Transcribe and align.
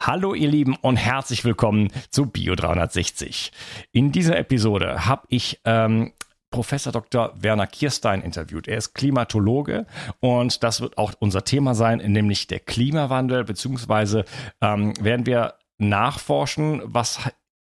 Hallo 0.00 0.34
ihr 0.34 0.48
Lieben 0.48 0.76
und 0.76 0.96
herzlich 0.96 1.44
willkommen 1.44 1.88
zu 2.10 2.26
Bio 2.26 2.54
360. 2.54 3.50
In 3.92 4.12
dieser 4.12 4.38
Episode 4.38 5.06
habe 5.06 5.26
ich 5.30 5.60
ähm, 5.64 6.12
Professor 6.50 6.92
Dr. 6.92 7.32
Werner 7.36 7.66
Kierstein 7.66 8.20
interviewt. 8.20 8.68
Er 8.68 8.76
ist 8.76 8.94
Klimatologe 8.94 9.86
und 10.20 10.62
das 10.62 10.80
wird 10.80 10.96
auch 10.98 11.14
unser 11.18 11.44
Thema 11.44 11.74
sein, 11.74 11.98
nämlich 11.98 12.46
der 12.46 12.60
Klimawandel, 12.60 13.44
beziehungsweise 13.44 14.26
ähm, 14.60 14.92
werden 15.00 15.26
wir 15.26 15.54
nachforschen, 15.78 16.82
was 16.84 17.18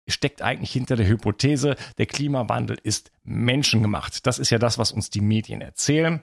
steckt 0.09 0.43
eigentlich 0.43 0.73
hinter 0.73 0.97
der 0.97 1.07
Hypothese, 1.07 1.77
der 1.97 2.07
Klimawandel 2.07 2.77
ist 2.83 3.13
menschengemacht. 3.23 4.27
Das 4.27 4.39
ist 4.39 4.51
ja 4.51 4.59
das, 4.59 4.79
was 4.79 4.93
uns 4.93 5.11
die 5.11 5.23
Medien 5.23 5.61
erzählen 5.61 6.23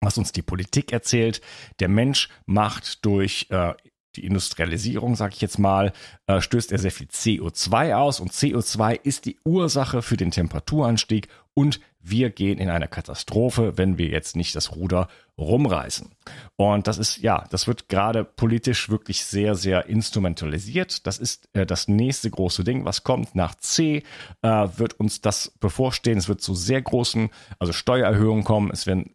was 0.00 0.18
uns 0.18 0.32
die 0.32 0.42
Politik 0.42 0.92
erzählt. 0.92 1.40
Der 1.80 1.88
Mensch 1.88 2.28
macht 2.44 3.04
durch 3.06 3.46
äh, 3.50 3.72
die 4.16 4.24
Industrialisierung, 4.24 5.16
sage 5.16 5.34
ich 5.34 5.40
jetzt 5.40 5.58
mal, 5.58 5.92
äh, 6.26 6.40
stößt 6.40 6.72
er 6.72 6.78
sehr 6.78 6.90
viel 6.90 7.08
CO2 7.08 7.94
aus 7.94 8.20
und 8.20 8.32
CO2 8.32 8.98
ist 9.02 9.24
die 9.24 9.38
Ursache 9.44 10.02
für 10.02 10.16
den 10.16 10.30
Temperaturanstieg 10.30 11.28
und 11.54 11.80
wir 12.06 12.30
gehen 12.30 12.58
in 12.58 12.68
eine 12.68 12.86
Katastrophe, 12.86 13.78
wenn 13.78 13.96
wir 13.96 14.08
jetzt 14.08 14.36
nicht 14.36 14.54
das 14.54 14.76
Ruder 14.76 15.08
rumreißen. 15.38 16.10
Und 16.56 16.86
das 16.86 16.98
ist, 16.98 17.18
ja, 17.18 17.44
das 17.50 17.66
wird 17.66 17.88
gerade 17.88 18.24
politisch 18.24 18.90
wirklich 18.90 19.24
sehr, 19.24 19.54
sehr 19.54 19.86
instrumentalisiert. 19.86 21.06
Das 21.06 21.18
ist 21.18 21.48
äh, 21.54 21.64
das 21.64 21.88
nächste 21.88 22.30
große 22.30 22.62
Ding, 22.62 22.84
was 22.84 23.04
kommt. 23.04 23.34
Nach 23.34 23.54
C 23.54 24.02
äh, 24.42 24.48
wird 24.76 25.00
uns 25.00 25.22
das 25.22 25.52
bevorstehen. 25.60 26.18
Es 26.18 26.28
wird 26.28 26.42
zu 26.42 26.54
sehr 26.54 26.82
großen, 26.82 27.30
also 27.58 27.72
Steuererhöhungen 27.72 28.44
kommen. 28.44 28.70
Es 28.70 28.86
werden 28.86 29.14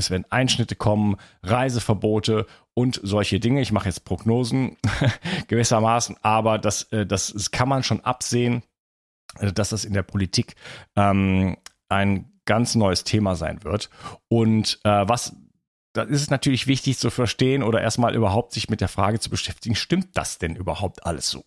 es 0.00 0.10
werden 0.10 0.26
Einschnitte 0.30 0.74
kommen, 0.74 1.16
Reiseverbote 1.42 2.46
und 2.74 3.00
solche 3.02 3.40
Dinge. 3.40 3.60
Ich 3.60 3.72
mache 3.72 3.88
jetzt 3.88 4.04
Prognosen 4.04 4.76
gewissermaßen, 5.48 6.16
aber 6.22 6.58
das, 6.58 6.84
äh, 6.92 7.06
das, 7.06 7.32
das 7.32 7.50
kann 7.50 7.68
man 7.68 7.82
schon 7.82 8.00
absehen, 8.00 8.62
äh, 9.38 9.52
dass 9.52 9.70
das 9.70 9.84
in 9.84 9.92
der 9.92 10.02
Politik 10.02 10.56
ähm, 10.96 11.56
ein 11.88 12.32
ganz 12.44 12.74
neues 12.74 13.04
Thema 13.04 13.36
sein 13.36 13.62
wird. 13.64 13.90
Und 14.28 14.80
äh, 14.84 15.08
was 15.08 15.36
da 15.92 16.02
ist 16.02 16.22
es 16.22 16.30
natürlich 16.30 16.66
wichtig 16.66 16.98
zu 16.98 17.10
verstehen 17.10 17.62
oder 17.62 17.80
erstmal 17.80 18.14
überhaupt 18.14 18.52
sich 18.52 18.68
mit 18.68 18.80
der 18.80 18.88
Frage 18.88 19.18
zu 19.18 19.30
beschäftigen, 19.30 19.74
stimmt 19.74 20.16
das 20.16 20.38
denn 20.38 20.54
überhaupt 20.54 21.04
alles 21.04 21.30
so? 21.30 21.44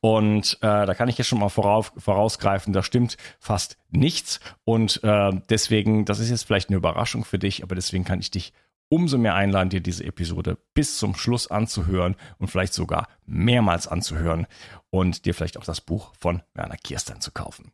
Und 0.00 0.54
äh, 0.62 0.86
da 0.86 0.94
kann 0.94 1.08
ich 1.08 1.18
jetzt 1.18 1.26
schon 1.26 1.40
mal 1.40 1.50
vorauf, 1.50 1.92
vorausgreifen, 1.96 2.72
da 2.72 2.82
stimmt 2.82 3.16
fast 3.38 3.76
nichts. 3.90 4.40
Und 4.64 5.02
äh, 5.04 5.30
deswegen, 5.50 6.04
das 6.04 6.20
ist 6.20 6.30
jetzt 6.30 6.44
vielleicht 6.44 6.70
eine 6.70 6.76
Überraschung 6.76 7.24
für 7.24 7.38
dich, 7.38 7.62
aber 7.62 7.74
deswegen 7.74 8.04
kann 8.04 8.20
ich 8.20 8.30
dich 8.30 8.52
umso 8.88 9.16
mehr 9.16 9.34
einladen, 9.34 9.70
dir 9.70 9.80
diese 9.80 10.04
Episode 10.04 10.58
bis 10.74 10.98
zum 10.98 11.14
Schluss 11.14 11.50
anzuhören 11.50 12.14
und 12.38 12.48
vielleicht 12.48 12.74
sogar 12.74 13.08
mehrmals 13.24 13.88
anzuhören 13.88 14.46
und 14.90 15.24
dir 15.24 15.34
vielleicht 15.34 15.56
auch 15.56 15.64
das 15.64 15.80
Buch 15.80 16.12
von 16.18 16.42
Werner 16.52 16.76
Kirstein 16.76 17.22
zu 17.22 17.30
kaufen. 17.30 17.72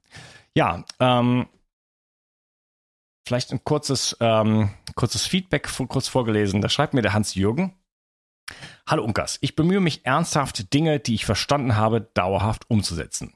Ja, 0.54 0.84
ähm, 1.00 1.46
vielleicht 3.28 3.52
ein 3.52 3.62
kurzes, 3.62 4.16
ähm, 4.20 4.70
kurzes 4.94 5.26
Feedback 5.26 5.68
kurz 5.88 6.08
vorgelesen. 6.08 6.60
Da 6.60 6.68
schreibt 6.68 6.94
mir 6.94 7.02
der 7.02 7.12
Hans-Jürgen. 7.12 7.74
Hallo 8.86 9.04
Unkas, 9.04 9.38
ich 9.42 9.54
bemühe 9.54 9.80
mich 9.80 10.06
ernsthaft, 10.06 10.72
Dinge, 10.72 10.98
die 10.98 11.14
ich 11.14 11.26
verstanden 11.26 11.76
habe, 11.76 12.00
dauerhaft 12.14 12.70
umzusetzen. 12.70 13.34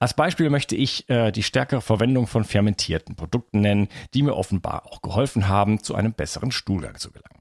Als 0.00 0.14
Beispiel 0.14 0.50
möchte 0.50 0.74
ich 0.74 1.08
äh, 1.08 1.30
die 1.30 1.44
stärkere 1.44 1.80
Verwendung 1.80 2.26
von 2.26 2.42
fermentierten 2.42 3.14
Produkten 3.14 3.60
nennen, 3.60 3.88
die 4.14 4.22
mir 4.22 4.34
offenbar 4.34 4.86
auch 4.86 5.02
geholfen 5.02 5.46
haben, 5.46 5.82
zu 5.82 5.94
einem 5.94 6.12
besseren 6.12 6.50
Stuhlgang 6.50 6.96
zu 6.96 7.12
gelangen. 7.12 7.37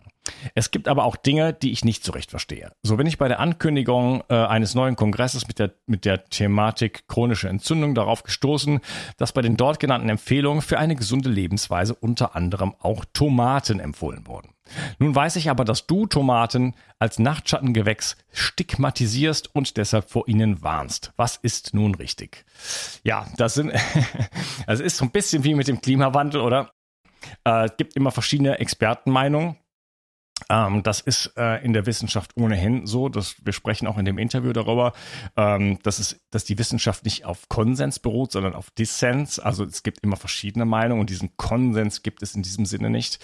Es 0.56 0.72
gibt 0.72 0.88
aber 0.88 1.03
auch 1.03 1.16
Dinge, 1.16 1.53
die 1.53 1.72
ich 1.72 1.86
nicht 1.86 2.03
so 2.03 2.11
recht 2.11 2.31
verstehe. 2.31 2.72
So 2.83 2.97
bin 2.97 3.08
ich 3.08 3.17
bei 3.17 3.28
der 3.28 3.39
Ankündigung 3.39 4.23
äh, 4.30 4.36
eines 4.36 4.75
neuen 4.75 4.95
Kongresses 4.95 5.47
mit 5.47 5.59
der, 5.59 5.73
mit 5.86 6.06
der 6.06 6.25
Thematik 6.25 7.08
chronische 7.08 7.50
Entzündung 7.50 7.95
darauf 7.95 8.23
gestoßen, 8.23 8.80
dass 9.17 9.31
bei 9.31 9.42
den 9.42 9.58
dort 9.58 9.80
genannten 9.80 10.09
Empfehlungen 10.09 10.61
für 10.61 10.80
eine 10.80 10.95
gesunde 10.95 11.30
Lebensweise 11.30 11.95
unter 11.95 12.36
anderem 12.36 12.76
auch 12.80 13.05
Tomaten 13.14 13.80
empfohlen 13.80 14.27
wurden. 14.27 14.54
Nun 14.99 15.16
weiß 15.16 15.37
ich 15.37 15.49
aber, 15.49 15.66
dass 15.66 15.87
du 15.87 16.08
Tomaten 16.08 16.76
als 16.99 17.20
Nachtschattengewächs 17.20 18.17
stigmatisierst 18.32 19.54
und 19.55 19.77
deshalb 19.77 20.10
vor 20.10 20.27
ihnen 20.27 20.61
warnst. 20.61 21.14
Was 21.16 21.37
ist 21.37 21.73
nun 21.73 21.95
richtig? 21.95 22.45
Ja, 23.04 23.27
das 23.37 23.54
sind, 23.54 23.71
also 24.67 24.83
ist 24.83 24.98
so 24.98 25.05
ein 25.05 25.11
bisschen 25.11 25.43
wie 25.43 25.55
mit 25.55 25.67
dem 25.67 25.82
Klimawandel, 25.82 26.42
oder? 26.42 26.71
Äh, 27.45 27.66
es 27.66 27.77
gibt 27.77 27.95
immer 27.95 28.11
verschiedene 28.11 28.60
Expertenmeinungen. 28.60 29.58
Ähm, 30.49 30.83
das 30.83 31.02
ist 31.02 31.33
äh, 31.36 31.64
in 31.64 31.73
der 31.73 31.86
Wissenschaft 31.86 32.37
ohnehin 32.37 32.86
so, 32.86 33.09
dass 33.09 33.36
wir 33.43 33.53
sprechen 33.53 33.87
auch 33.87 33.98
in 33.98 34.05
dem 34.05 34.17
Interview 34.17 34.53
darüber, 34.53 34.93
ähm, 35.36 35.80
dass 35.83 35.99
es, 35.99 36.20
dass 36.31 36.45
die 36.45 36.58
Wissenschaft 36.58 37.05
nicht 37.05 37.25
auf 37.25 37.49
Konsens 37.49 37.99
beruht, 37.99 38.31
sondern 38.31 38.53
auf 38.53 38.70
Dissens. 38.71 39.39
Also 39.39 39.65
es 39.65 39.83
gibt 39.83 40.03
immer 40.03 40.15
verschiedene 40.15 40.65
Meinungen 40.65 41.02
und 41.02 41.09
diesen 41.09 41.36
Konsens 41.37 42.03
gibt 42.03 42.23
es 42.23 42.36
in 42.36 42.43
diesem 42.43 42.65
Sinne 42.65 42.89
nicht. 42.89 43.20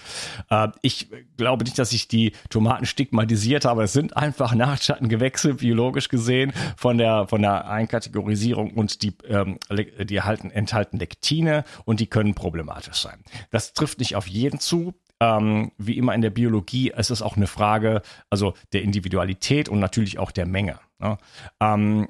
Äh, 0.50 0.68
ich 0.82 1.08
glaube 1.36 1.64
nicht, 1.64 1.78
dass 1.78 1.92
ich 1.92 2.08
die 2.08 2.32
Tomaten 2.50 2.84
stigmatisiert 2.84 3.64
habe. 3.64 3.84
Es 3.84 3.92
sind 3.92 4.16
einfach 4.16 4.54
Nachtschattengewächse, 4.54 5.54
biologisch 5.54 6.08
gesehen, 6.08 6.52
von 6.76 6.98
der 6.98 7.26
von 7.28 7.42
der 7.42 7.68
Einkategorisierung 7.68 8.72
und 8.72 9.02
die 9.02 9.14
ähm, 9.28 9.58
die 9.70 10.16
erhalten, 10.16 10.50
enthalten 10.50 10.98
Lektine 10.98 11.64
und 11.84 12.00
die 12.00 12.06
können 12.06 12.34
problematisch 12.34 12.96
sein. 12.96 13.22
Das 13.50 13.72
trifft 13.72 13.98
nicht 13.98 14.16
auf 14.16 14.26
jeden 14.26 14.58
zu 14.58 14.94
ähm, 15.20 15.72
wie 15.78 15.96
immer 15.96 16.14
in 16.14 16.22
der 16.22 16.30
Biologie, 16.30 16.92
es 16.94 17.10
ist 17.10 17.22
auch 17.22 17.36
eine 17.36 17.46
Frage, 17.46 18.02
also 18.30 18.54
der 18.72 18.82
Individualität 18.82 19.68
und 19.68 19.80
natürlich 19.80 20.18
auch 20.18 20.30
der 20.30 20.46
Menge. 20.46 20.78
Ne? 20.98 21.18
Ähm, 21.60 22.08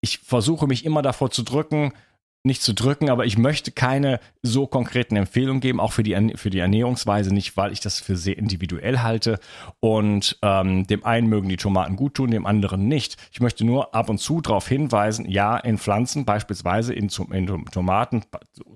ich 0.00 0.18
versuche 0.18 0.66
mich 0.66 0.84
immer 0.84 1.02
davor 1.02 1.30
zu 1.30 1.42
drücken, 1.42 1.92
nicht 2.44 2.62
zu 2.62 2.74
drücken, 2.74 3.08
aber 3.08 3.24
ich 3.24 3.38
möchte 3.38 3.70
keine 3.70 4.18
so 4.42 4.66
konkreten 4.66 5.14
Empfehlungen 5.14 5.60
geben, 5.60 5.78
auch 5.78 5.92
für 5.92 6.02
die, 6.02 6.32
für 6.34 6.50
die 6.50 6.58
Ernährungsweise 6.58 7.32
nicht, 7.32 7.56
weil 7.56 7.72
ich 7.72 7.78
das 7.78 8.00
für 8.00 8.16
sehr 8.16 8.36
individuell 8.36 8.98
halte. 8.98 9.38
Und 9.78 10.38
ähm, 10.42 10.86
dem 10.88 11.04
einen 11.04 11.28
mögen 11.28 11.48
die 11.48 11.56
Tomaten 11.56 11.94
gut 11.94 12.14
tun, 12.14 12.32
dem 12.32 12.44
anderen 12.44 12.88
nicht. 12.88 13.16
Ich 13.30 13.40
möchte 13.40 13.64
nur 13.64 13.94
ab 13.94 14.08
und 14.08 14.18
zu 14.18 14.40
darauf 14.40 14.66
hinweisen, 14.66 15.28
ja, 15.30 15.56
in 15.56 15.78
Pflanzen, 15.78 16.24
beispielsweise 16.24 16.92
in, 16.92 17.08
in 17.30 17.66
Tomaten, 17.66 18.24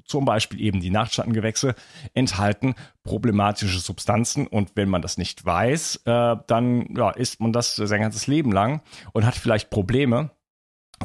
zum 0.04 0.24
Beispiel 0.24 0.60
eben 0.60 0.80
die 0.80 0.90
Nachtschattengewächse, 0.90 1.74
enthalten 2.14 2.76
problematische 3.02 3.80
Substanzen. 3.80 4.46
Und 4.46 4.72
wenn 4.76 4.88
man 4.88 5.02
das 5.02 5.18
nicht 5.18 5.44
weiß, 5.44 6.02
äh, 6.04 6.36
dann 6.46 6.94
ja, 6.96 7.10
isst 7.10 7.40
man 7.40 7.52
das 7.52 7.74
sein 7.74 8.00
ganzes 8.00 8.28
Leben 8.28 8.52
lang 8.52 8.80
und 9.12 9.26
hat 9.26 9.34
vielleicht 9.34 9.70
Probleme 9.70 10.30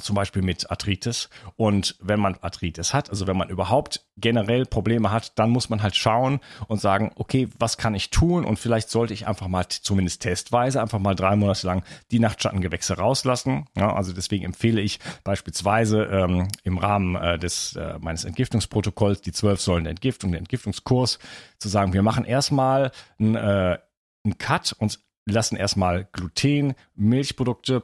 zum 0.01 0.16
Beispiel 0.16 0.41
mit 0.41 0.69
Arthritis. 0.69 1.29
Und 1.56 1.95
wenn 2.00 2.19
man 2.19 2.38
Arthritis 2.41 2.94
hat, 2.94 3.09
also 3.09 3.28
wenn 3.28 3.38
man 3.38 3.50
überhaupt 3.50 4.06
generell 4.17 4.66
Probleme 4.66 5.12
hat, 5.12 5.38
dann 5.39 5.50
muss 5.50 5.69
man 5.69 5.81
halt 5.81 5.95
schauen 5.95 6.39
und 6.67 6.79
sagen, 6.79 7.12
okay, 7.16 7.50
was 7.57 7.78
kann 7.78 7.95
ich 7.95 8.09
tun? 8.09 8.45
Und 8.45 8.59
vielleicht 8.59 8.89
sollte 8.89 9.13
ich 9.13 9.28
einfach 9.28 9.47
mal 9.47 9.67
zumindest 9.67 10.22
testweise 10.22 10.81
einfach 10.81 11.00
mal 11.00 11.16
drei 11.16 11.35
Monate 11.35 11.66
lang 11.67 11.84
die 12.12 12.19
Nachtschattengewächse 12.19 12.97
rauslassen. 12.97 13.66
Ja, 13.75 13.94
also 13.94 14.13
deswegen 14.13 14.45
empfehle 14.45 14.81
ich 14.81 15.00
beispielsweise 15.23 16.03
ähm, 16.03 16.47
im 16.63 16.78
Rahmen 16.78 17.16
äh, 17.16 17.39
des 17.39 17.75
äh, 17.75 17.97
meines 18.00 18.25
Entgiftungsprotokolls 18.25 19.22
die 19.22 19.31
zwölf 19.31 19.62
Säulen 19.62 19.83
der 19.83 19.91
Entgiftung, 19.91 20.31
den 20.31 20.39
Entgiftungskurs, 20.39 21.19
zu 21.57 21.69
sagen, 21.69 21.94
wir 21.94 22.03
machen 22.03 22.25
erstmal 22.25 22.91
einen, 23.19 23.35
äh, 23.35 23.78
einen 24.23 24.38
Cut 24.38 24.73
und 24.78 25.00
lassen 25.25 25.56
erstmal 25.56 26.07
Gluten, 26.12 26.73
Milchprodukte, 26.95 27.83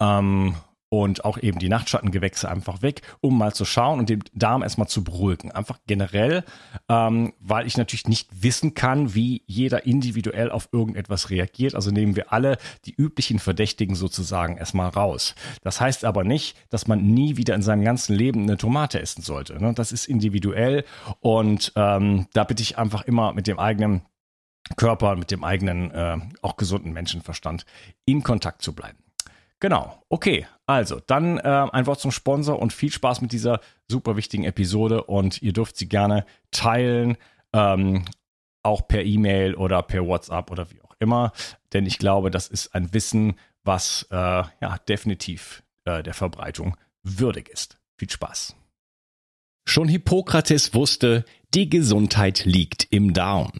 ähm, 0.00 0.54
und 1.02 1.24
auch 1.24 1.38
eben 1.38 1.58
die 1.58 1.68
Nachtschattengewächse 1.68 2.48
einfach 2.48 2.80
weg, 2.80 3.02
um 3.20 3.36
mal 3.36 3.52
zu 3.52 3.64
schauen 3.64 3.98
und 3.98 4.08
den 4.08 4.24
Darm 4.34 4.62
erstmal 4.62 4.88
zu 4.88 5.04
beruhigen. 5.04 5.52
Einfach 5.52 5.78
generell, 5.86 6.42
ähm, 6.88 7.34
weil 7.38 7.66
ich 7.66 7.76
natürlich 7.76 8.08
nicht 8.08 8.28
wissen 8.42 8.72
kann, 8.74 9.14
wie 9.14 9.42
jeder 9.46 9.84
individuell 9.84 10.50
auf 10.50 10.68
irgendetwas 10.72 11.28
reagiert. 11.30 11.74
Also 11.74 11.90
nehmen 11.90 12.16
wir 12.16 12.32
alle 12.32 12.56
die 12.86 12.94
üblichen 12.94 13.38
Verdächtigen 13.38 13.94
sozusagen 13.94 14.56
erstmal 14.56 14.88
raus. 14.88 15.34
Das 15.62 15.80
heißt 15.80 16.04
aber 16.04 16.24
nicht, 16.24 16.56
dass 16.70 16.86
man 16.86 17.02
nie 17.02 17.36
wieder 17.36 17.54
in 17.54 17.62
seinem 17.62 17.84
ganzen 17.84 18.14
Leben 18.14 18.42
eine 18.42 18.56
Tomate 18.56 19.00
essen 19.00 19.22
sollte. 19.22 19.60
Ne? 19.62 19.74
Das 19.74 19.92
ist 19.92 20.06
individuell 20.06 20.84
und 21.20 21.72
ähm, 21.76 22.26
da 22.32 22.44
bitte 22.44 22.62
ich 22.62 22.78
einfach 22.78 23.02
immer 23.02 23.32
mit 23.34 23.46
dem 23.46 23.58
eigenen 23.58 24.02
Körper, 24.76 25.14
mit 25.14 25.30
dem 25.30 25.44
eigenen, 25.44 25.90
äh, 25.90 26.18
auch 26.42 26.56
gesunden 26.56 26.92
Menschenverstand 26.92 27.66
in 28.04 28.22
Kontakt 28.22 28.62
zu 28.62 28.74
bleiben. 28.74 28.98
Genau, 29.60 30.02
okay. 30.08 30.46
Also, 30.66 31.00
dann 31.06 31.38
äh, 31.38 31.66
ein 31.72 31.86
Wort 31.86 32.00
zum 32.00 32.10
Sponsor 32.10 32.58
und 32.58 32.72
viel 32.72 32.90
Spaß 32.90 33.20
mit 33.22 33.32
dieser 33.32 33.60
super 33.88 34.16
wichtigen 34.16 34.44
Episode 34.44 35.04
und 35.04 35.40
ihr 35.40 35.52
dürft 35.52 35.76
sie 35.76 35.88
gerne 35.88 36.26
teilen, 36.50 37.16
ähm, 37.52 38.04
auch 38.62 38.86
per 38.86 39.04
E-Mail 39.04 39.54
oder 39.54 39.82
per 39.82 40.06
WhatsApp 40.06 40.50
oder 40.50 40.70
wie 40.70 40.82
auch 40.82 40.94
immer, 40.98 41.32
denn 41.72 41.86
ich 41.86 41.98
glaube, 41.98 42.30
das 42.30 42.48
ist 42.48 42.74
ein 42.74 42.92
Wissen, 42.92 43.38
was 43.64 44.06
äh, 44.10 44.16
ja 44.16 44.78
definitiv 44.88 45.62
äh, 45.84 46.02
der 46.02 46.14
Verbreitung 46.14 46.76
würdig 47.02 47.48
ist. 47.48 47.78
Viel 47.96 48.10
Spaß. 48.10 48.56
Schon 49.68 49.88
Hippokrates 49.88 50.74
wusste, 50.74 51.24
die 51.54 51.68
Gesundheit 51.68 52.44
liegt 52.44 52.86
im 52.90 53.14
Darm. 53.14 53.52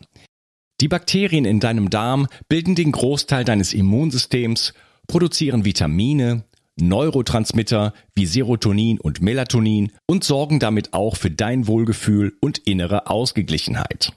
Die 0.81 0.89
Bakterien 0.89 1.45
in 1.45 1.59
deinem 1.59 1.89
Darm 1.89 2.29
bilden 2.49 2.75
den 2.75 2.93
Großteil 2.93 3.45
deines 3.45 3.73
Immunsystems 3.73 4.75
produzieren 5.07 5.65
Vitamine, 5.65 6.45
Neurotransmitter 6.79 7.95
wie 8.15 8.27
Serotonin 8.27 9.01
und 9.01 9.23
Melatonin 9.23 9.93
und 10.07 10.25
sorgen 10.25 10.59
damit 10.59 10.93
auch 10.93 11.17
für 11.17 11.31
dein 11.31 11.67
Wohlgefühl 11.67 12.37
und 12.41 12.59
innere 12.59 13.09
Ausgeglichenheit. 13.09 14.13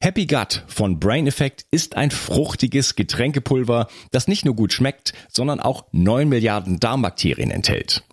Happy 0.00 0.26
Gut 0.26 0.64
von 0.68 1.00
Brain 1.00 1.26
Effect 1.26 1.66
ist 1.72 1.96
ein 1.96 2.12
fruchtiges 2.12 2.94
Getränkepulver, 2.94 3.88
das 4.12 4.28
nicht 4.28 4.44
nur 4.44 4.54
gut 4.54 4.72
schmeckt, 4.72 5.12
sondern 5.28 5.58
auch 5.58 5.86
9 5.90 6.28
Milliarden 6.28 6.78
Darmbakterien 6.78 7.50
enthält. 7.50 8.04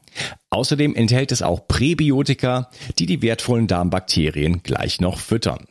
Außerdem 0.49 0.95
enthält 0.95 1.31
es 1.31 1.41
auch 1.41 1.67
Präbiotika, 1.67 2.71
die 2.97 3.05
die 3.05 3.21
wertvollen 3.21 3.67
Darmbakterien 3.67 4.63
gleich 4.63 4.99
noch 4.99 5.19
füttern. 5.19 5.67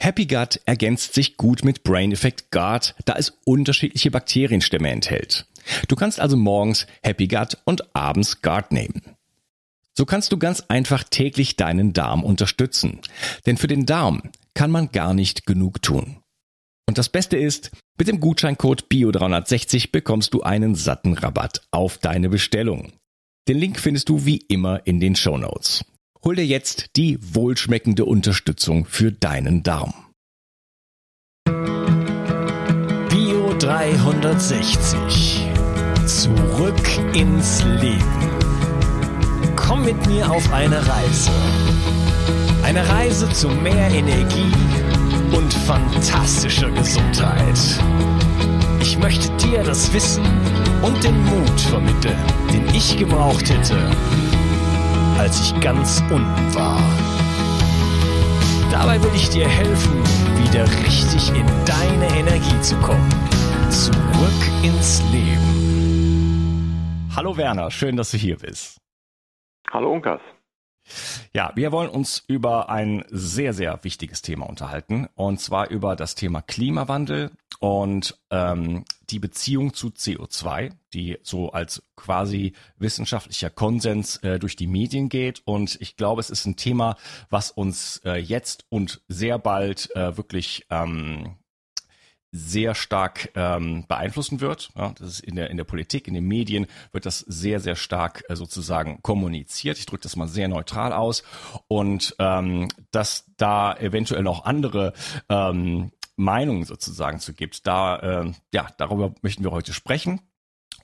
Happy 0.00 0.26
Gut 0.26 0.60
ergänzt 0.64 1.14
sich 1.14 1.36
gut 1.36 1.64
mit 1.64 1.82
Brain 1.82 2.12
Effect 2.12 2.50
Guard, 2.50 2.94
da 3.04 3.14
es 3.16 3.36
unterschiedliche 3.44 4.10
Bakterienstämme 4.10 4.90
enthält. 4.90 5.46
Du 5.88 5.96
kannst 5.96 6.20
also 6.20 6.36
morgens 6.36 6.86
Happy 7.02 7.26
Gut 7.26 7.58
und 7.64 7.94
abends 7.96 8.40
Guard 8.40 8.72
nehmen. 8.72 9.02
So 9.96 10.06
kannst 10.06 10.30
du 10.30 10.38
ganz 10.38 10.60
einfach 10.68 11.02
täglich 11.02 11.56
deinen 11.56 11.92
Darm 11.92 12.22
unterstützen. 12.22 13.00
Denn 13.46 13.56
für 13.56 13.66
den 13.66 13.84
Darm 13.84 14.22
kann 14.54 14.70
man 14.70 14.92
gar 14.92 15.12
nicht 15.12 15.44
genug 15.44 15.82
tun. 15.82 16.18
Und 16.86 16.98
das 16.98 17.08
Beste 17.08 17.36
ist, 17.36 17.72
mit 17.98 18.06
dem 18.06 18.20
Gutscheincode 18.20 18.84
BIO360 18.88 19.90
bekommst 19.90 20.32
du 20.32 20.42
einen 20.42 20.76
satten 20.76 21.14
Rabatt 21.14 21.62
auf 21.72 21.98
deine 21.98 22.28
Bestellung. 22.28 22.92
Den 23.48 23.58
Link 23.58 23.80
findest 23.80 24.08
du 24.08 24.24
wie 24.24 24.36
immer 24.36 24.86
in 24.86 25.00
den 25.00 25.16
Show 25.16 25.36
Notes. 25.36 25.84
Hol 26.24 26.34
dir 26.34 26.46
jetzt 26.46 26.96
die 26.96 27.16
wohlschmeckende 27.20 28.04
Unterstützung 28.04 28.86
für 28.86 29.12
deinen 29.12 29.62
Darm. 29.62 29.94
Bio 33.08 33.54
360. 33.56 35.46
Zurück 36.06 37.14
ins 37.14 37.62
Leben. 37.80 38.02
Komm 39.54 39.84
mit 39.84 40.06
mir 40.08 40.28
auf 40.28 40.52
eine 40.52 40.84
Reise. 40.84 41.30
Eine 42.64 42.88
Reise 42.88 43.28
zu 43.30 43.48
mehr 43.48 43.88
Energie 43.88 44.52
und 45.36 45.54
fantastischer 45.54 46.70
Gesundheit. 46.72 47.78
Ich 48.80 48.98
möchte 48.98 49.30
dir 49.36 49.62
das 49.62 49.92
Wissen 49.92 50.24
und 50.82 51.02
den 51.04 51.24
Mut 51.26 51.60
vermitteln, 51.60 52.18
den 52.52 52.74
ich 52.74 52.96
gebraucht 52.96 53.48
hätte, 53.48 53.78
als 55.18 55.40
ich 55.40 55.60
ganz 55.60 56.00
unten 56.10 56.54
war. 56.54 56.80
Dabei 58.70 59.02
will 59.02 59.10
ich 59.14 59.28
dir 59.30 59.48
helfen, 59.48 60.02
wieder 60.36 60.64
richtig 60.84 61.30
in 61.30 61.46
deine 61.64 62.06
Energie 62.18 62.60
zu 62.60 62.76
kommen. 62.76 63.08
Zurück 63.70 64.42
ins 64.62 65.02
Leben. 65.10 67.08
Hallo 67.14 67.36
Werner, 67.36 67.70
schön, 67.70 67.96
dass 67.96 68.12
du 68.12 68.16
hier 68.16 68.38
bist. 68.38 68.78
Hallo 69.70 69.92
Unkas. 69.92 70.20
Ja, 71.32 71.52
wir 71.54 71.72
wollen 71.72 71.90
uns 71.90 72.24
über 72.26 72.68
ein 72.68 73.04
sehr, 73.10 73.52
sehr 73.52 73.82
wichtiges 73.82 74.22
Thema 74.22 74.48
unterhalten, 74.48 75.08
und 75.14 75.40
zwar 75.40 75.70
über 75.70 75.96
das 75.96 76.14
Thema 76.14 76.42
Klimawandel 76.42 77.30
und 77.60 78.18
ähm, 78.30 78.84
die 79.10 79.18
Beziehung 79.18 79.74
zu 79.74 79.88
CO2, 79.88 80.72
die 80.92 81.18
so 81.22 81.50
als 81.50 81.82
quasi 81.96 82.52
wissenschaftlicher 82.78 83.50
Konsens 83.50 84.16
äh, 84.18 84.38
durch 84.38 84.56
die 84.56 84.66
Medien 84.66 85.08
geht. 85.08 85.42
Und 85.44 85.78
ich 85.80 85.96
glaube, 85.96 86.20
es 86.20 86.30
ist 86.30 86.46
ein 86.46 86.56
Thema, 86.56 86.96
was 87.30 87.50
uns 87.50 88.00
äh, 88.04 88.18
jetzt 88.18 88.64
und 88.68 89.02
sehr 89.08 89.38
bald 89.38 89.94
äh, 89.96 90.16
wirklich 90.16 90.66
ähm, 90.70 91.36
sehr 92.30 92.74
stark 92.74 93.30
ähm, 93.34 93.84
beeinflussen 93.88 94.40
wird. 94.40 94.70
Ja, 94.76 94.92
das 94.98 95.08
ist 95.08 95.20
in 95.20 95.36
der 95.36 95.50
in 95.50 95.56
der 95.56 95.64
Politik, 95.64 96.08
in 96.08 96.14
den 96.14 96.26
Medien 96.26 96.66
wird 96.92 97.06
das 97.06 97.20
sehr 97.20 97.60
sehr 97.60 97.76
stark 97.76 98.24
äh, 98.28 98.36
sozusagen 98.36 99.00
kommuniziert. 99.02 99.78
Ich 99.78 99.86
drücke 99.86 100.02
das 100.02 100.16
mal 100.16 100.28
sehr 100.28 100.48
neutral 100.48 100.92
aus 100.92 101.22
und 101.68 102.14
ähm, 102.18 102.68
dass 102.90 103.24
da 103.36 103.74
eventuell 103.74 104.22
noch 104.22 104.44
andere 104.44 104.92
ähm, 105.28 105.90
Meinungen 106.16 106.64
sozusagen 106.64 107.20
zu 107.20 107.32
gibt. 107.32 107.66
Da 107.66 107.96
äh, 107.98 108.32
ja 108.52 108.68
darüber 108.76 109.14
möchten 109.22 109.44
wir 109.44 109.52
heute 109.52 109.72
sprechen. 109.72 110.20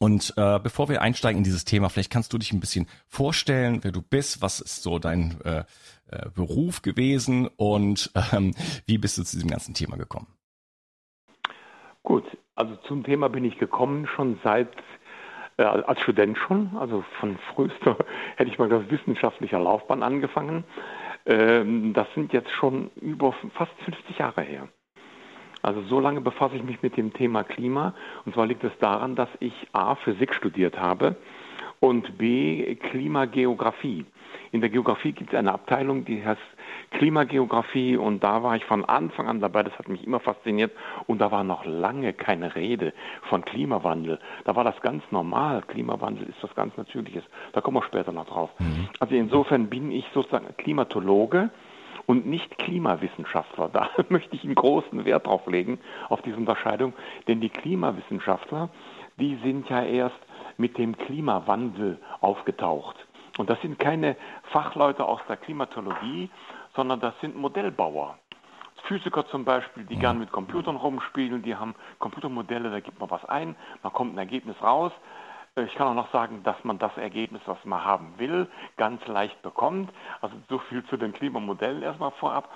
Und 0.01 0.35
äh, 0.37 0.59
bevor 0.59 0.89
wir 0.89 1.03
einsteigen 1.03 1.39
in 1.39 1.45
dieses 1.45 1.65
Thema, 1.65 1.89
vielleicht 1.89 2.11
kannst 2.11 2.33
du 2.33 2.39
dich 2.39 2.53
ein 2.53 2.61
bisschen 2.61 2.89
vorstellen, 3.07 3.85
wer 3.85 3.93
du 3.93 4.03
bist, 4.03 4.43
was 4.43 4.61
ist 4.61 4.83
so 4.83 4.99
dein 4.99 5.41
äh, 5.43 5.65
äh, 6.07 6.29
Beruf 6.35 6.83
gewesen 6.83 7.47
und 7.57 8.11
ähm, 8.33 8.55
wie 8.87 8.99
bist 8.99 9.19
du 9.19 9.23
zu 9.23 9.37
diesem 9.37 9.51
ganzen 9.51 9.73
Thema 9.73 9.97
gekommen? 9.97 10.27
Gut, 12.05 12.25
also 12.55 12.77
zum 12.87 13.03
Thema 13.03 13.29
bin 13.29 13.45
ich 13.45 13.59
gekommen 13.59 14.07
schon 14.07 14.39
seit 14.45 14.69
äh, 15.57 15.63
als 15.63 16.01
Student 16.03 16.37
schon, 16.37 16.71
also 16.79 17.03
von 17.19 17.39
frühester 17.55 17.97
hätte 18.37 18.51
ich 18.51 18.59
mal 18.59 18.69
das 18.69 18.91
wissenschaftlicher 18.91 19.59
Laufbahn 19.59 20.03
angefangen. 20.03 20.65
Ähm, 21.25 21.95
das 21.95 22.07
sind 22.15 22.33
jetzt 22.35 22.51
schon 22.51 22.91
über 23.01 23.35
fast 23.55 23.73
50 23.85 24.19
Jahre 24.19 24.43
her. 24.43 24.69
Also 25.63 25.81
so 25.85 25.99
lange 25.99 26.21
befasse 26.21 26.57
ich 26.57 26.63
mich 26.63 26.83
mit 26.83 26.99
dem 26.99 27.15
Thema 27.15 27.43
Klima. 27.43 27.95
Und 28.27 28.35
zwar 28.35 28.47
liegt 28.47 28.65
es 28.65 28.79
daran, 28.81 29.17
dass 29.17 29.31
ich 29.41 29.55
A, 29.73 29.95
Physik 29.95 30.35
studiert 30.35 30.79
habe 30.79 31.17
und 31.81 32.19
B, 32.19 32.75
Klimageografie. 32.75 34.05
In 34.53 34.61
der 34.61 34.69
Geografie 34.69 35.13
gibt 35.13 35.33
es 35.33 35.39
eine 35.39 35.55
Abteilung, 35.55 36.05
die 36.05 36.23
heißt 36.23 36.39
Klimageografie 36.95 37.97
und 37.97 38.23
da 38.25 38.43
war 38.43 38.57
ich 38.57 38.65
von 38.65 38.85
Anfang 38.85 39.29
an 39.29 39.41
dabei, 39.41 39.63
das 39.63 39.77
hat 39.79 39.89
mich 39.89 40.05
immer 40.05 40.21
fasziniert 40.21 40.73
und 41.07 41.21
da 41.21 41.31
war 41.31 41.45
noch 41.45 41.65
lange 41.65 42.13
keine 42.13 42.55
Rede 42.55 42.93
von 43.29 43.45
Klimawandel. 43.45 44.19
Da 44.45 44.57
war 44.57 44.65
das 44.65 44.81
ganz 44.81 45.03
normal, 45.11 45.63
Klimawandel 45.63 46.27
ist 46.29 46.43
was 46.43 46.55
ganz 46.55 46.77
Natürliches. 46.77 47.25
Da 47.53 47.61
kommen 47.61 47.77
wir 47.77 47.83
später 47.83 48.13
noch 48.13 48.27
drauf. 48.27 48.51
Mhm. 48.59 48.89
Also 49.01 49.15
insofern 49.15 49.69
bin 49.69 49.91
ich 49.91 50.07
sozusagen 50.15 50.57
Klimatologe 50.57 51.51
und 52.07 52.27
nicht 52.27 52.59
Klimawissenschaftler. 52.59 53.69
Da 53.73 53.89
möchte 54.09 54.37
ich 54.37 54.45
einen 54.45 54.55
großen 54.55 55.05
Wert 55.05 55.27
drauf 55.27 55.47
legen, 55.47 55.79
auf 56.09 56.23
diese 56.23 56.37
Unterscheidung, 56.37 56.93
denn 57.27 57.41
die 57.41 57.51
Klimawissenschaftler, 57.51 58.71
die 59.19 59.37
sind 59.43 59.69
ja 59.69 59.83
erst 59.83 60.19
mit 60.57 60.79
dem 60.79 60.97
Klimawandel 60.97 61.99
aufgetaucht. 62.21 62.97
Und 63.39 63.51
das 63.51 63.61
sind 63.63 63.79
keine 63.79 64.17
Fachleute 64.53 65.05
aus 65.05 65.21
der 65.29 65.37
Klimatologie, 65.37 66.31
sondern 66.75 67.01
das 67.01 67.15
sind 67.21 67.37
Modellbauer. 67.37 68.19
Physiker 68.87 69.27
zum 69.29 69.45
Beispiel, 69.45 69.85
die 69.85 69.97
gern 69.97 70.19
mit 70.19 70.31
Computern 70.31 70.77
rumspielen, 70.77 71.43
die 71.43 71.57
haben 71.57 71.75
Computermodelle, 72.01 72.71
da 72.71 72.81
gibt 72.81 73.01
man 73.01 73.11
was 73.11 73.25
ein, 73.25 73.57
man 73.83 73.93
kommt 73.93 74.15
ein 74.15 74.19
Ergebnis 74.19 74.57
raus. 74.63 74.93
Äh, 75.57 75.65
ich 75.65 75.75
kann 75.75 75.89
auch 75.89 75.95
noch 75.95 76.13
sagen, 76.13 76.43
dass 76.43 76.63
man 76.65 76.79
das 76.79 76.95
Ergebnis, 76.99 77.41
was 77.47 77.59
man 77.65 77.83
haben 77.83 78.15
will, 78.19 78.49
ganz 78.77 79.07
leicht 79.07 79.41
bekommt. 79.43 79.91
Also 80.21 80.37
so 80.49 80.59
viel 80.59 80.85
zu 80.87 80.97
den 80.97 81.13
Klimamodellen 81.13 81.83
erstmal 81.83 82.11
vorab. 82.13 82.51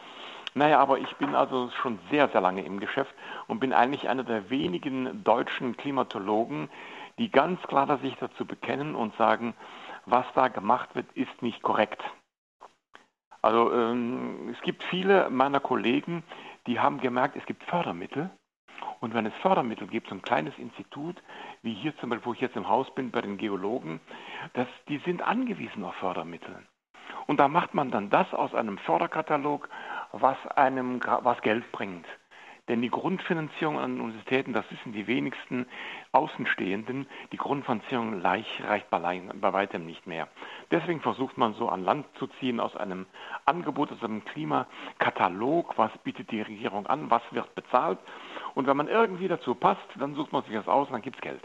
Naja, 0.54 0.80
aber 0.80 0.98
ich 0.98 1.14
bin 1.16 1.34
also 1.34 1.70
schon 1.82 1.98
sehr, 2.10 2.28
sehr 2.28 2.40
lange 2.40 2.62
im 2.62 2.80
Geschäft 2.80 3.14
und 3.46 3.60
bin 3.60 3.72
eigentlich 3.72 4.08
einer 4.08 4.25
der 4.25 4.50
wenigen 4.50 5.22
deutschen 5.25 5.76
Klimatologen, 5.76 6.68
die 7.18 7.30
ganz 7.30 7.60
klar 7.62 7.98
sich 7.98 8.16
dazu 8.16 8.44
bekennen 8.44 8.94
und 8.94 9.16
sagen, 9.16 9.54
was 10.06 10.25
da 10.34 10.48
gemacht 10.48 10.94
wird, 10.94 11.10
ist 11.12 11.42
nicht 11.42 11.62
korrekt. 11.62 12.02
Also 13.42 13.73
ähm, 13.73 14.52
es 14.52 14.61
gibt 14.62 14.83
viele 14.85 15.30
meiner 15.30 15.61
Kollegen, 15.61 16.23
die 16.66 16.80
haben 16.80 17.00
gemerkt, 17.00 17.37
es 17.37 17.47
gibt 17.47 17.62
Fördermittel. 17.64 18.30
Und 19.00 19.14
wenn 19.14 19.26
es 19.26 19.35
Fördermittel 19.42 19.87
gibt, 19.87 20.09
so 20.09 20.14
ein 20.14 20.23
kleines 20.23 20.57
Institut, 20.59 21.23
wie 21.62 21.73
hier 21.73 21.97
zum 21.99 22.11
Beispiel, 22.11 22.26
wo 22.26 22.33
ich 22.35 22.40
jetzt 22.40 22.57
im 22.57 22.68
Haus 22.68 22.92
bin, 22.95 23.11
bei 23.11 23.21
den 23.21 23.38
Geologen, 23.38 24.00
das, 24.54 24.66
die 24.88 24.99
sind 24.99 25.23
angewiesen 25.23 25.85
auf 25.85 25.95
Fördermittel. 25.97 26.66
Und 27.26 27.38
da 27.38 27.49
macht 27.49 27.75
man 27.75 27.90
dann 27.90 28.11
das 28.11 28.33
aus 28.35 28.54
einem 28.54 28.78
Förderkatalog, 28.78 29.68
was 30.12 30.37
einem 30.57 31.00
was 31.00 31.40
Geld 31.42 31.71
bringt. 31.73 32.07
Denn 32.68 32.82
die 32.82 32.90
Grundfinanzierung 32.90 33.78
an 33.78 34.00
Universitäten, 34.00 34.52
das 34.52 34.70
wissen 34.70 34.92
die 34.92 35.06
wenigsten 35.06 35.66
Außenstehenden, 36.12 37.06
die 37.32 37.37
Grundfinanzierung 37.38 38.20
reicht 38.20 38.90
bei, 38.90 39.02
weitem 39.52 39.87
nicht 39.87 40.06
mehr. 40.06 40.28
Deswegen 40.70 41.00
versucht 41.00 41.38
man 41.38 41.54
so 41.54 41.68
an 41.68 41.82
Land 41.82 42.06
zu 42.18 42.26
ziehen 42.38 42.60
aus 42.60 42.76
einem 42.76 43.06
Angebot, 43.46 43.90
aus 43.90 44.02
einem 44.02 44.25
Klimakatalog, 44.25 45.78
was 45.78 45.96
bietet 46.04 46.30
die 46.30 46.42
Regierung 46.42 46.87
an, 46.87 47.10
was 47.10 47.22
wird 47.30 47.54
bezahlt. 47.54 47.98
Und 48.54 48.66
wenn 48.66 48.76
man 48.76 48.88
irgendwie 48.88 49.28
dazu 49.28 49.54
passt, 49.54 49.88
dann 49.98 50.14
sucht 50.14 50.32
man 50.32 50.42
sich 50.44 50.52
das 50.52 50.68
aus 50.68 50.88
und 50.88 50.92
dann 50.92 51.02
gibt 51.02 51.16
es 51.16 51.22
Geld. 51.22 51.42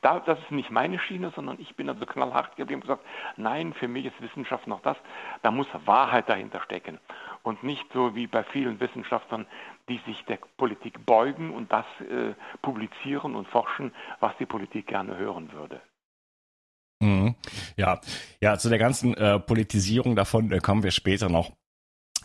Da, 0.00 0.20
das 0.20 0.38
ist 0.38 0.50
nicht 0.50 0.70
meine 0.70 0.98
Schiene, 0.98 1.32
sondern 1.34 1.58
ich 1.60 1.74
bin 1.76 1.88
also 1.88 2.04
knallhart 2.04 2.56
geblieben 2.56 2.82
und 2.82 2.88
gesagt, 2.88 3.04
nein, 3.36 3.72
für 3.74 3.88
mich 3.88 4.06
ist 4.06 4.20
Wissenschaft 4.20 4.66
noch 4.66 4.80
das, 4.80 4.96
da 5.42 5.50
muss 5.50 5.66
Wahrheit 5.84 6.28
dahinter 6.28 6.60
stecken. 6.62 6.98
Und 7.42 7.62
nicht 7.62 7.86
so 7.92 8.14
wie 8.14 8.26
bei 8.26 8.44
vielen 8.44 8.80
Wissenschaftlern, 8.80 9.46
die 9.88 10.00
sich 10.06 10.24
der 10.24 10.38
Politik 10.56 11.04
beugen 11.04 11.52
und 11.52 11.70
das 11.72 11.84
äh, 12.00 12.34
publizieren 12.62 13.34
und 13.34 13.48
forschen, 13.48 13.92
was 14.20 14.32
die 14.38 14.46
Politik 14.46 14.86
gerne 14.86 15.16
hören 15.16 15.52
würde. 15.52 15.80
Mhm. 17.00 17.34
Ja, 17.76 18.00
ja, 18.40 18.56
zu 18.56 18.68
der 18.68 18.78
ganzen 18.78 19.14
äh, 19.14 19.38
Politisierung 19.38 20.16
davon 20.16 20.50
äh, 20.52 20.58
kommen 20.58 20.82
wir 20.82 20.90
später 20.90 21.28
noch. 21.28 21.52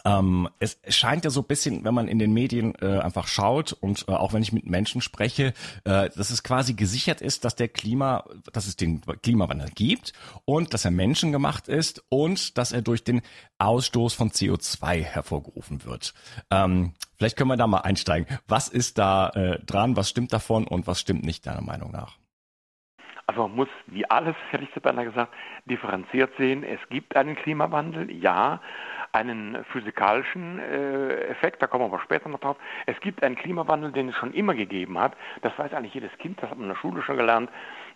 Ähm, 0.06 0.50
es 0.60 0.80
scheint 0.88 1.26
ja 1.26 1.30
so 1.30 1.42
ein 1.42 1.48
bisschen, 1.48 1.84
wenn 1.84 1.94
man 1.94 2.08
in 2.08 2.20
den 2.20 2.34
Medien 2.34 2.74
äh, 2.82 3.00
einfach 3.00 3.28
schaut 3.28 3.74
und 3.74 4.06
äh, 4.08 4.12
auch 4.12 4.34
wenn 4.34 4.42
ich 4.42 4.54
mit 4.54 4.66
Menschen 4.66 5.02
spreche, 5.02 5.54
äh, 5.84 6.10
dass 6.10 6.30
es 6.30 6.44
quasi 6.44 6.74
gesichert 6.74 7.22
ist, 7.22 7.46
dass 7.46 7.56
der 7.56 7.68
Klima, 7.68 8.26
dass 8.54 8.68
es 8.68 8.76
den 8.76 9.02
Klimawandel 9.02 9.70
gibt 9.74 10.14
und 10.46 10.74
dass 10.74 10.86
er 10.86 10.92
menschengemacht 10.92 11.68
ist 11.68 12.04
und 12.10 12.58
dass 12.58 12.72
er 12.72 12.82
durch 12.82 13.04
den 13.04 13.22
Ausstoß 13.58 14.14
von 14.14 14.32
CO2 14.32 15.04
hervorgerufen 15.04 15.86
wird. 15.86 16.14
Ähm, 16.50 16.94
vielleicht 17.18 17.38
können 17.38 17.50
wir 17.50 17.58
da 17.58 17.68
mal 17.68 17.80
einsteigen. 17.80 18.26
Was 18.48 18.70
ist 18.70 18.98
da 18.98 19.30
äh, 19.30 19.60
dran? 19.66 19.96
Was 19.96 20.10
stimmt 20.10 20.34
davon 20.34 20.68
und 20.68 20.88
was 20.88 21.00
stimmt 21.00 21.24
nicht 21.24 21.46
deiner 21.46 21.62
Meinung 21.62 21.92
nach? 21.92 22.18
Also 23.30 23.44
man 23.44 23.56
muss, 23.56 23.68
wie 23.86 24.10
alles, 24.10 24.36
hätte 24.50 24.64
ich 24.64 24.74
zu 24.74 24.82
beinahe 24.82 25.06
gesagt, 25.06 25.32
differenziert 25.66 26.32
sehen. 26.40 26.64
Es 26.64 26.80
gibt 26.90 27.16
einen 27.16 27.36
Klimawandel, 27.36 28.10
ja, 28.10 28.60
einen 29.12 29.64
physikalischen 29.66 30.60
äh, 30.60 31.28
Effekt, 31.28 31.62
da 31.62 31.68
kommen 31.68 31.84
wir 31.84 31.94
aber 31.94 32.04
später 32.04 32.30
noch 32.30 32.40
drauf. 32.40 32.58
Es 32.86 33.00
gibt 33.00 33.24
einen 33.24 33.36
Klimawandel, 33.36 33.92
den 33.92 34.10
es 34.10 34.16
schon 34.16 34.34
immer 34.34 34.54
gegeben 34.54 35.00
hat. 35.00 35.14
Das 35.42 35.58
weiß 35.58 35.74
eigentlich 35.74 35.94
jedes 35.94 36.16
Kind, 36.18 36.42
das 36.42 36.50
hat 36.50 36.58
man 36.58 36.68
in 36.68 36.74
der 36.74 36.80
Schule 36.80 37.02
schon 37.02 37.18
gelernt, 37.18 37.50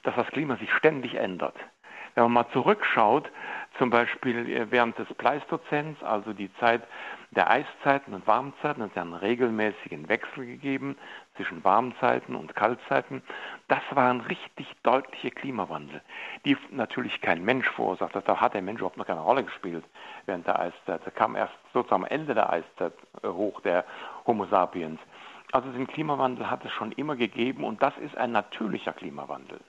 dass 0.03 0.15
das 0.15 0.27
Klima 0.27 0.55
sich 0.57 0.71
ständig 0.73 1.15
ändert. 1.15 1.55
Wenn 2.15 2.25
man 2.25 2.33
mal 2.33 2.47
zurückschaut, 2.51 3.31
zum 3.77 3.89
Beispiel 3.89 4.49
äh, 4.49 4.71
während 4.71 4.97
des 4.97 5.11
Pleistozäns, 5.15 6.01
also 6.03 6.33
die 6.33 6.53
Zeit 6.55 6.83
der 7.33 7.49
Eiszeiten 7.49 8.13
und 8.13 8.27
Warmzeiten, 8.27 8.83
hat 8.83 8.91
es 8.91 8.97
einen 8.97 9.13
regelmäßigen 9.13 10.09
Wechsel 10.09 10.45
gegeben 10.45 10.97
zwischen 11.35 11.63
Warmzeiten 11.63 12.35
und 12.35 12.55
Kaltzeiten. 12.55 13.21
Das 13.67 13.81
waren 13.91 14.21
richtig 14.21 14.67
deutliche 14.83 15.31
Klimawandel, 15.31 16.01
die 16.45 16.57
natürlich 16.71 17.21
kein 17.21 17.43
Mensch 17.43 17.69
verursacht 17.71 18.15
hat. 18.15 18.27
Da 18.27 18.39
hat 18.39 18.53
der 18.53 18.61
Mensch 18.61 18.79
überhaupt 18.79 18.97
noch 18.97 19.07
keine 19.07 19.21
Rolle 19.21 19.43
gespielt 19.43 19.85
während 20.25 20.47
der 20.47 20.59
Eiszeit. 20.59 21.01
Da 21.05 21.11
kam 21.11 21.35
erst 21.35 21.53
sozusagen 21.73 22.03
am 22.03 22.09
Ende 22.09 22.33
der 22.33 22.51
Eiszeit 22.51 22.93
äh, 23.23 23.27
hoch 23.27 23.61
der 23.61 23.85
Homo 24.25 24.45
sapiens. 24.45 24.99
Also 25.51 25.71
den 25.71 25.87
Klimawandel 25.87 26.49
hat 26.49 26.65
es 26.65 26.71
schon 26.71 26.91
immer 26.93 27.15
gegeben 27.15 27.63
und 27.63 27.81
das 27.81 27.95
ist 27.97 28.17
ein 28.17 28.31
natürlicher 28.31 28.93
Klimawandel. 28.93 29.59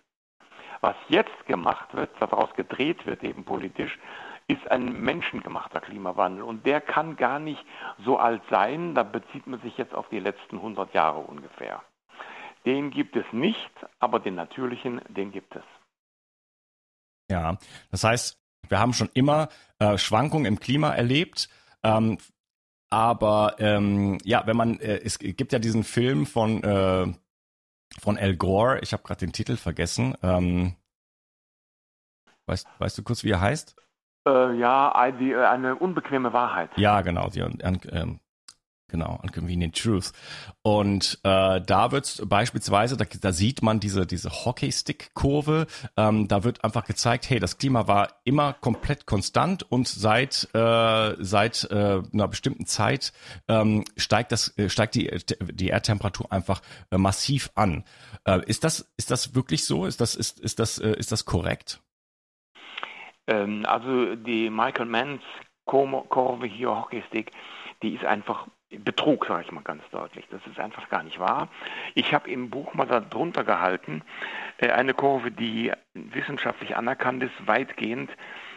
Was 0.81 0.97
jetzt 1.09 1.47
gemacht 1.47 1.95
wird, 1.95 2.11
daraus 2.21 2.53
gedreht 2.55 3.07
wird 3.07 3.23
eben 3.23 3.45
politisch, 3.45 3.99
ist 4.47 4.71
ein 4.71 5.01
menschengemachter 5.01 5.81
Klimawandel 5.81 6.43
und 6.43 6.67
der 6.67 6.81
kann 6.81 7.17
gar 7.17 7.39
nicht 7.39 7.65
so 8.05 8.19
alt 8.19 8.43
sein, 8.51 8.95
da 8.95 9.03
bezieht 9.03 9.47
man 9.47 9.61
sich 9.63 9.77
jetzt 9.79 9.95
auf 9.95 10.09
die 10.11 10.21
letzten 10.21 10.57
100 10.57 10.93
Jahre 10.93 11.21
ungefähr. 11.21 11.83
Den 12.67 12.91
gibt 12.91 13.17
es 13.17 13.25
nicht, 13.33 13.71
aber 13.99 14.21
den 14.21 14.35
natürlichen, 14.35 15.01
den 15.09 15.33
gibt 15.33 15.55
es. 15.57 15.65
Ja, 17.31 17.59
das 17.91 18.05
heißt, 18.05 18.39
wir 18.69 18.79
haben 18.79 18.93
schon 18.93 19.11
immer 19.15 19.49
äh, 19.79 19.99
Schwankungen 19.99 20.47
im 20.47 20.61
Klima 20.61 20.95
erlebt. 20.95 21.49
Ähm, 21.83 22.19
aber 22.91 23.57
ähm, 23.59 24.19
ja, 24.25 24.47
wenn 24.47 24.57
man, 24.57 24.79
äh, 24.81 25.01
es 25.03 25.19
gibt 25.19 25.53
ja 25.53 25.59
diesen 25.59 25.85
Film 25.85 26.27
von, 26.27 26.63
äh, 26.63 27.13
von 28.01 28.19
Al 28.19 28.37
Gore, 28.37 28.81
ich 28.83 28.93
habe 28.93 29.03
gerade 29.03 29.21
den 29.21 29.33
Titel 29.33 29.57
vergessen. 29.57 30.17
Ähm, 30.23 30.77
weißt, 32.47 32.67
weißt 32.79 32.99
du 32.99 33.03
kurz, 33.03 33.25
wie 33.25 33.31
er 33.31 33.41
heißt? 33.41 33.77
Äh, 34.27 34.57
ja, 34.57 35.11
die, 35.13 35.33
äh, 35.33 35.45
eine 35.45 35.77
unbequeme 35.77 36.33
Wahrheit. 36.33 36.71
Ja, 36.77 37.01
genau. 37.03 37.29
Die, 37.29 37.41
ähm, 37.41 38.21
Genau, 38.95 39.19
Unconvenient 39.25 39.77
Truth. 39.77 40.13
Und 40.63 41.19
äh, 41.25 41.61
da 41.61 41.91
wird 41.91 42.23
beispielsweise, 42.29 42.97
da, 42.97 43.05
da 43.05 43.33
sieht 43.33 43.61
man 43.61 43.81
diese, 43.81 44.07
diese 44.07 44.31
Hockeystick-Kurve, 44.31 45.67
ähm, 45.97 46.29
da 46.29 46.45
wird 46.45 46.63
einfach 46.63 46.85
gezeigt, 46.85 47.29
hey, 47.29 47.41
das 47.41 47.59
Klima 47.59 47.89
war 47.89 48.21
immer 48.23 48.53
komplett 48.53 49.05
konstant 49.05 49.65
und 49.69 49.89
seit, 49.89 50.49
äh, 50.55 51.17
seit 51.19 51.65
äh, 51.73 52.03
einer 52.13 52.29
bestimmten 52.29 52.67
Zeit 52.67 53.13
ähm, 53.49 53.85
steigt, 53.97 54.31
das, 54.31 54.57
äh, 54.59 54.69
steigt 54.69 54.95
die, 54.95 55.11
die 55.41 55.69
Erdtemperatur 55.71 56.31
einfach 56.31 56.63
äh, 56.93 56.97
massiv 56.97 57.51
an. 57.57 57.83
Ist, 58.47 58.65
das, 58.65 58.93
ist 58.97 59.11
das 59.11 59.35
wirklich 59.35 59.65
so? 59.65 59.87
Ist 59.87 60.01
das, 60.01 60.15
ist, 60.15 60.41
ist 60.41 60.59
das, 60.59 60.79
ist 60.79 61.13
das 61.13 61.27
korrekt? 61.27 61.83
Ähm, 63.27 63.65
also 63.67 64.15
die 64.17 64.51
Michael 64.51 64.87
Manns 64.87 65.23
Kurve 65.67 66.47
hier, 66.47 66.71
Hockeystick, 66.71 67.31
die 67.83 67.95
ist 67.95 68.05
einfach 68.05 68.47
Betrug, 68.79 69.27
sage 69.27 69.45
ich 69.45 69.53
mal 69.53 69.63
ganz 69.63 69.83
deutlich. 69.91 70.27
Das 70.31 70.41
ist 70.47 70.59
einfach 70.59 70.89
gar 70.89 71.03
nicht 71.03 71.19
wahr. 71.19 71.49
Ich 71.95 72.13
habe 72.13 72.31
im 72.31 72.51
Buch 72.51 72.75
mal 72.75 72.87
darunter 72.87 73.45
gehalten, 73.45 74.03
äh, 74.59 74.71
eine 74.71 74.95
Kurve, 74.95 75.31
die 75.31 75.73
wissenschaftlich 75.95 76.77
anerkannt 76.77 77.23
ist, 77.23 77.47
weitgehend 77.47 78.11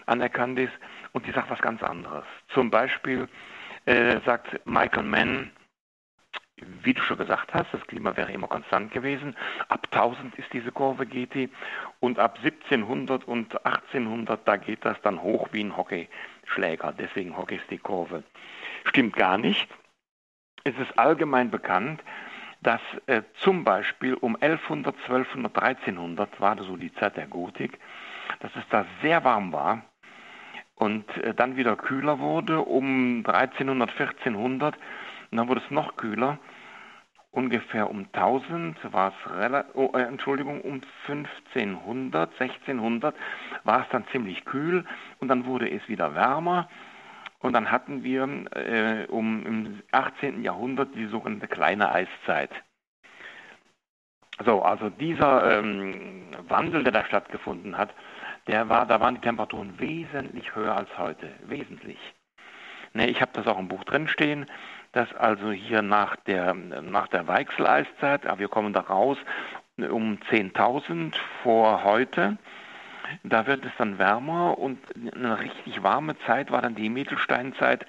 anerkannt 0.06 0.58
ist 0.58 0.74
und 1.12 1.28
die 1.28 1.32
sagt 1.32 1.50
was 1.50 1.60
ganz 1.60 1.84
anderes. 1.84 2.26
Zum 2.54 2.72
Beispiel 2.72 3.28
äh, 3.86 4.20
sagt 4.26 4.66
Michael 4.66 5.04
Mann, 5.04 5.52
wie 6.84 6.94
du 6.94 7.02
schon 7.02 7.18
gesagt 7.18 7.54
hast, 7.54 7.72
das 7.72 7.86
Klima 7.88 8.16
wäre 8.18 8.32
immer 8.32 8.48
konstant 8.48 8.92
gewesen. 8.92 9.36
Ab 9.70 9.88
1000 9.92 10.36
ist 10.36 10.52
diese 10.54 10.72
Kurve 10.72 11.06
GT 11.06 11.50
und 12.00 12.20
ab 12.20 12.40
1700 12.44 13.28
und 13.28 13.66
1800, 13.66 14.48
da 14.48 14.58
geht 14.58 14.84
das 14.84 15.00
dann 15.02 15.22
hoch 15.22 15.50
wie 15.52 15.64
ein 15.64 15.78
Hockeyschläger. 15.78 16.94
Deswegen 16.98 17.38
Hockey 17.38 17.56
ist 17.56 17.70
die 17.70 17.78
Kurve. 17.78 18.24
Stimmt 18.86 19.16
gar 19.16 19.38
nicht 19.38 19.70
ist 20.68 20.78
es 20.80 20.98
allgemein 20.98 21.50
bekannt, 21.50 22.04
dass 22.62 22.82
äh, 23.06 23.22
zum 23.40 23.64
Beispiel 23.64 24.16
um 24.16 24.36
1100, 24.36 24.96
1200, 24.96 25.58
1300 25.58 26.42
war 26.42 26.56
das 26.56 26.68
so 26.68 26.76
die 26.76 26.94
Zeit 26.96 27.16
der 27.18 27.28
Gotik, 27.28 27.80
dass 28.40 28.52
es 28.56 28.64
da 28.70 28.86
sehr 29.02 29.24
warm 29.24 29.54
war 29.54 29.84
und 30.76 31.06
äh, 31.18 31.34
dann 31.34 31.56
wieder 31.56 31.76
kühler 31.76 32.20
wurde 32.20 32.60
um 32.60 33.24
1300, 33.26 33.90
1400 33.92 34.76
und 35.32 35.38
dann 35.38 35.48
wurde 35.48 35.62
es 35.64 35.72
noch 35.72 35.96
kühler. 35.96 36.38
Ungefähr 37.32 37.90
um 37.90 38.08
1000 38.14 38.92
war 38.94 39.14
es, 39.14 39.66
oh, 39.76 39.92
äh, 39.94 40.02
Entschuldigung, 40.04 40.62
um 40.62 40.82
1500, 41.08 42.32
1600 42.40 43.16
war 43.64 43.82
es 43.82 43.90
dann 43.92 44.08
ziemlich 44.08 44.44
kühl 44.46 44.86
und 45.20 45.28
dann 45.28 45.46
wurde 45.46 45.70
es 45.70 45.88
wieder 45.88 46.16
wärmer 46.16 46.68
und 47.40 47.54
dann 47.54 47.70
hatten 47.70 48.04
wir 48.04 48.24
äh, 48.56 49.06
um 49.10 49.46
im 49.46 49.84
18. 49.92 50.42
Jahrhundert 50.42 50.96
die 50.96 51.06
sogenannte 51.06 51.48
kleine 51.48 51.92
Eiszeit. 51.92 52.52
So, 54.44 54.62
also 54.62 54.90
dieser 54.90 55.60
ähm, 55.60 56.28
Wandel, 56.48 56.84
der 56.84 56.94
da 56.94 57.06
stattgefunden 57.06 57.78
hat, 57.78 57.94
der 58.48 58.70
war, 58.70 58.86
da 58.86 59.00
waren 59.00 59.16
die 59.16 59.22
Temperaturen 59.22 59.80
wesentlich 59.80 60.56
höher 60.56 60.76
als 60.76 60.90
heute, 60.98 61.32
wesentlich. 61.46 61.98
Ne, 62.94 63.08
ich 63.10 63.22
habe 63.22 63.32
das 63.34 63.48
auch 63.48 63.60
im 63.60 63.68
Buch 63.68 63.84
drinstehen, 63.84 64.46
dass 64.98 65.14
also 65.14 65.52
hier 65.52 65.84
nach 65.84 66.16
der, 66.16 66.56
nach 66.56 67.08
der 67.08 67.28
Weichseleiszeit, 67.28 68.26
ja, 68.26 68.40
wir 68.40 68.48
kommen 68.48 68.74
da 68.74 68.80
raus 68.80 69.20
um 69.78 70.18
10.000 70.32 71.14
vor 71.44 71.84
heute, 71.84 72.38
da 73.24 73.46
wird 73.46 73.64
es 73.64 73.72
dann 73.78 74.00
wärmer 74.00 74.58
und 74.58 74.80
eine 75.14 75.40
richtig 75.40 75.84
warme 75.84 76.18
Zeit 76.26 76.50
war 76.50 76.64
dann 76.64 76.74
die 76.74 76.90
Mittelsteinzeit, 76.90 77.86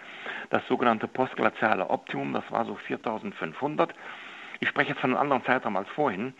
das 0.50 0.66
sogenannte 0.68 1.08
postglaziale 1.08 1.88
Optimum, 1.88 2.34
das 2.34 2.44
war 2.50 2.66
so 2.66 2.74
4500. 2.74 3.94
Ich 4.60 4.68
spreche 4.68 4.90
jetzt 4.90 5.00
von 5.00 5.12
einem 5.12 5.20
anderen 5.20 5.44
Zeitraum 5.46 5.78
als 5.78 5.88
vorhin. 5.88 6.34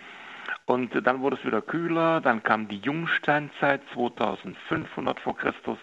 Und 0.67 1.07
dann 1.07 1.21
wurde 1.21 1.37
es 1.37 1.47
wieder 1.47 1.63
kühler, 1.63 2.21
dann 2.21 2.43
kam 2.43 2.69
die 2.69 2.79
Jungsteinzeit 2.79 3.81
2500 3.95 5.19
vor 5.21 5.35
Christus, 5.35 5.79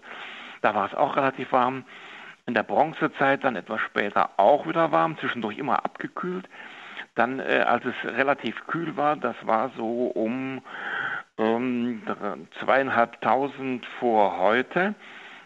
da 0.61 0.75
war 0.75 0.85
es 0.85 0.93
auch 0.93 1.15
relativ 1.15 1.51
warm. 1.51 1.85
In 2.47 2.53
der 2.53 2.63
Bronzezeit 2.63 3.43
dann 3.43 3.55
etwas 3.55 3.81
später 3.81 4.29
auch 4.37 4.67
wieder 4.67 4.91
warm, 4.91 5.17
zwischendurch 5.17 5.57
immer 5.57 5.83
abgekühlt. 5.83 6.47
Dann, 7.15 7.39
äh, 7.39 7.63
als 7.65 7.83
es 7.85 7.95
relativ 8.03 8.67
kühl 8.67 8.95
war, 8.97 9.15
das 9.15 9.35
war 9.43 9.71
so 9.77 10.07
um 10.07 10.61
ähm, 11.37 12.03
zweieinhalbtausend 12.59 13.85
vor 13.99 14.37
heute. 14.37 14.93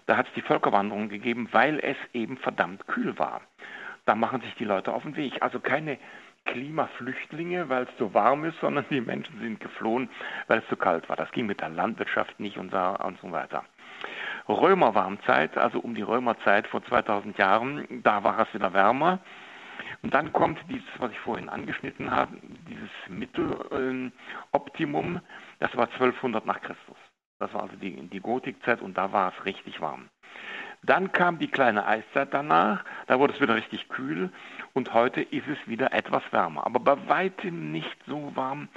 Da 0.07 0.17
hat 0.17 0.27
es 0.27 0.33
die 0.33 0.41
Völkerwanderung 0.41 1.09
gegeben, 1.09 1.47
weil 1.51 1.79
es 1.79 1.97
eben 2.13 2.37
verdammt 2.37 2.87
kühl 2.87 3.17
war. 3.17 3.41
Da 4.05 4.15
machen 4.15 4.41
sich 4.41 4.55
die 4.55 4.65
Leute 4.65 4.91
auf 4.91 5.03
den 5.03 5.15
Weg. 5.15 5.41
Also 5.41 5.59
keine 5.59 5.99
Klimaflüchtlinge, 6.45 7.69
weil 7.69 7.83
es 7.83 7.97
so 7.97 8.13
warm 8.13 8.43
ist, 8.43 8.59
sondern 8.59 8.85
die 8.89 9.01
Menschen 9.01 9.39
sind 9.39 9.59
geflohen, 9.59 10.09
weil 10.47 10.59
es 10.59 10.67
zu 10.67 10.75
kalt 10.75 11.07
war. 11.07 11.15
Das 11.15 11.31
ging 11.31 11.45
mit 11.45 11.61
der 11.61 11.69
Landwirtschaft 11.69 12.39
nicht 12.39 12.57
und 12.57 12.71
so 12.71 13.31
weiter. 13.31 13.63
Römerwarmzeit, 14.49 15.57
also 15.57 15.79
um 15.79 15.95
die 15.95 16.01
Römerzeit 16.01 16.67
vor 16.67 16.83
2000 16.83 17.37
Jahren, 17.37 18.01
da 18.03 18.23
war 18.23 18.39
es 18.39 18.53
wieder 18.53 18.73
wärmer. 18.73 19.19
Und 20.01 20.13
dann 20.13 20.33
kommt 20.33 20.59
dieses, 20.69 20.87
was 20.97 21.11
ich 21.11 21.19
vorhin 21.19 21.49
angeschnitten 21.49 22.11
habe, 22.11 22.35
dieses 22.67 22.89
Mitteloptimum, 23.07 25.17
äh, 25.17 25.19
das 25.59 25.75
war 25.75 25.89
1200 25.91 26.45
nach 26.45 26.61
Christus. 26.61 26.97
Das 27.39 27.53
war 27.53 27.63
also 27.63 27.75
die, 27.77 27.95
die 28.09 28.19
Gotikzeit 28.19 28.81
und 28.81 28.97
da 28.97 29.11
war 29.11 29.33
es 29.33 29.45
richtig 29.45 29.81
warm. 29.81 30.09
Dann 30.83 31.11
kam 31.11 31.39
die 31.39 31.49
kleine 31.49 31.85
Eiszeit 31.85 32.33
danach, 32.33 32.85
da 33.07 33.19
wurde 33.19 33.33
es 33.33 33.41
wieder 33.41 33.55
richtig 33.55 33.89
kühl 33.89 34.31
und 34.73 34.93
heute 34.93 35.21
ist 35.21 35.47
es 35.47 35.57
wieder 35.67 35.93
etwas 35.93 36.23
wärmer, 36.31 36.65
aber 36.65 36.79
bei 36.79 37.09
weitem 37.09 37.71
nicht 37.71 37.97
so 38.07 38.31
warm 38.35 38.69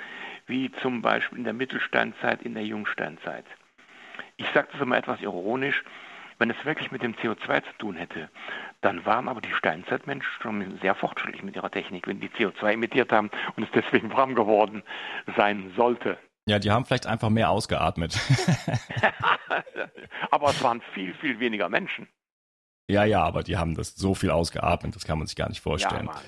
wie 0.46 0.72
zum 0.82 1.00
Beispiel 1.00 1.38
in 1.38 1.44
der 1.44 1.52
Mittelsteinzeit, 1.52 2.42
in 2.42 2.54
der 2.54 2.64
Jungsteinzeit. 2.64 3.44
Ich 4.36 4.46
sage 4.54 4.68
das 4.72 4.80
immer 4.80 4.96
etwas 4.96 5.20
ironisch, 5.20 5.82
Wenn 6.38 6.50
es 6.50 6.64
wirklich 6.64 6.90
mit 6.90 7.04
dem 7.04 7.14
CO2 7.14 7.62
zu 7.62 7.72
tun 7.78 7.94
hätte, 7.94 8.28
dann 8.80 9.06
waren 9.06 9.28
aber 9.28 9.40
die 9.40 9.52
Steinzeitmenschen 9.52 10.28
schon 10.40 10.78
sehr 10.80 10.96
fortschrittlich 10.96 11.44
mit 11.44 11.54
ihrer 11.54 11.70
Technik, 11.70 12.08
wenn 12.08 12.18
die 12.18 12.30
CO2 12.30 12.72
emittiert 12.72 13.12
haben 13.12 13.30
und 13.54 13.62
es 13.62 13.70
deswegen 13.72 14.12
warm 14.12 14.34
geworden 14.34 14.82
sein 15.36 15.72
sollte. 15.76 16.18
Ja, 16.48 16.58
die 16.58 16.72
haben 16.72 16.84
vielleicht 16.84 17.06
einfach 17.06 17.30
mehr 17.30 17.50
ausgeatmet. 17.50 18.18
aber 20.32 20.50
es 20.50 20.60
waren 20.64 20.80
viel, 20.94 21.14
viel 21.14 21.38
weniger 21.38 21.68
Menschen. 21.68 22.08
Ja, 22.90 23.04
ja, 23.04 23.22
aber 23.22 23.44
die 23.44 23.56
haben 23.56 23.76
das 23.76 23.94
so 23.94 24.14
viel 24.14 24.30
ausgeatmet, 24.30 24.96
das 24.96 25.04
kann 25.04 25.18
man 25.18 25.28
sich 25.28 25.36
gar 25.36 25.48
nicht 25.48 25.60
vorstellen. 25.60 26.06
Ja. 26.06 26.20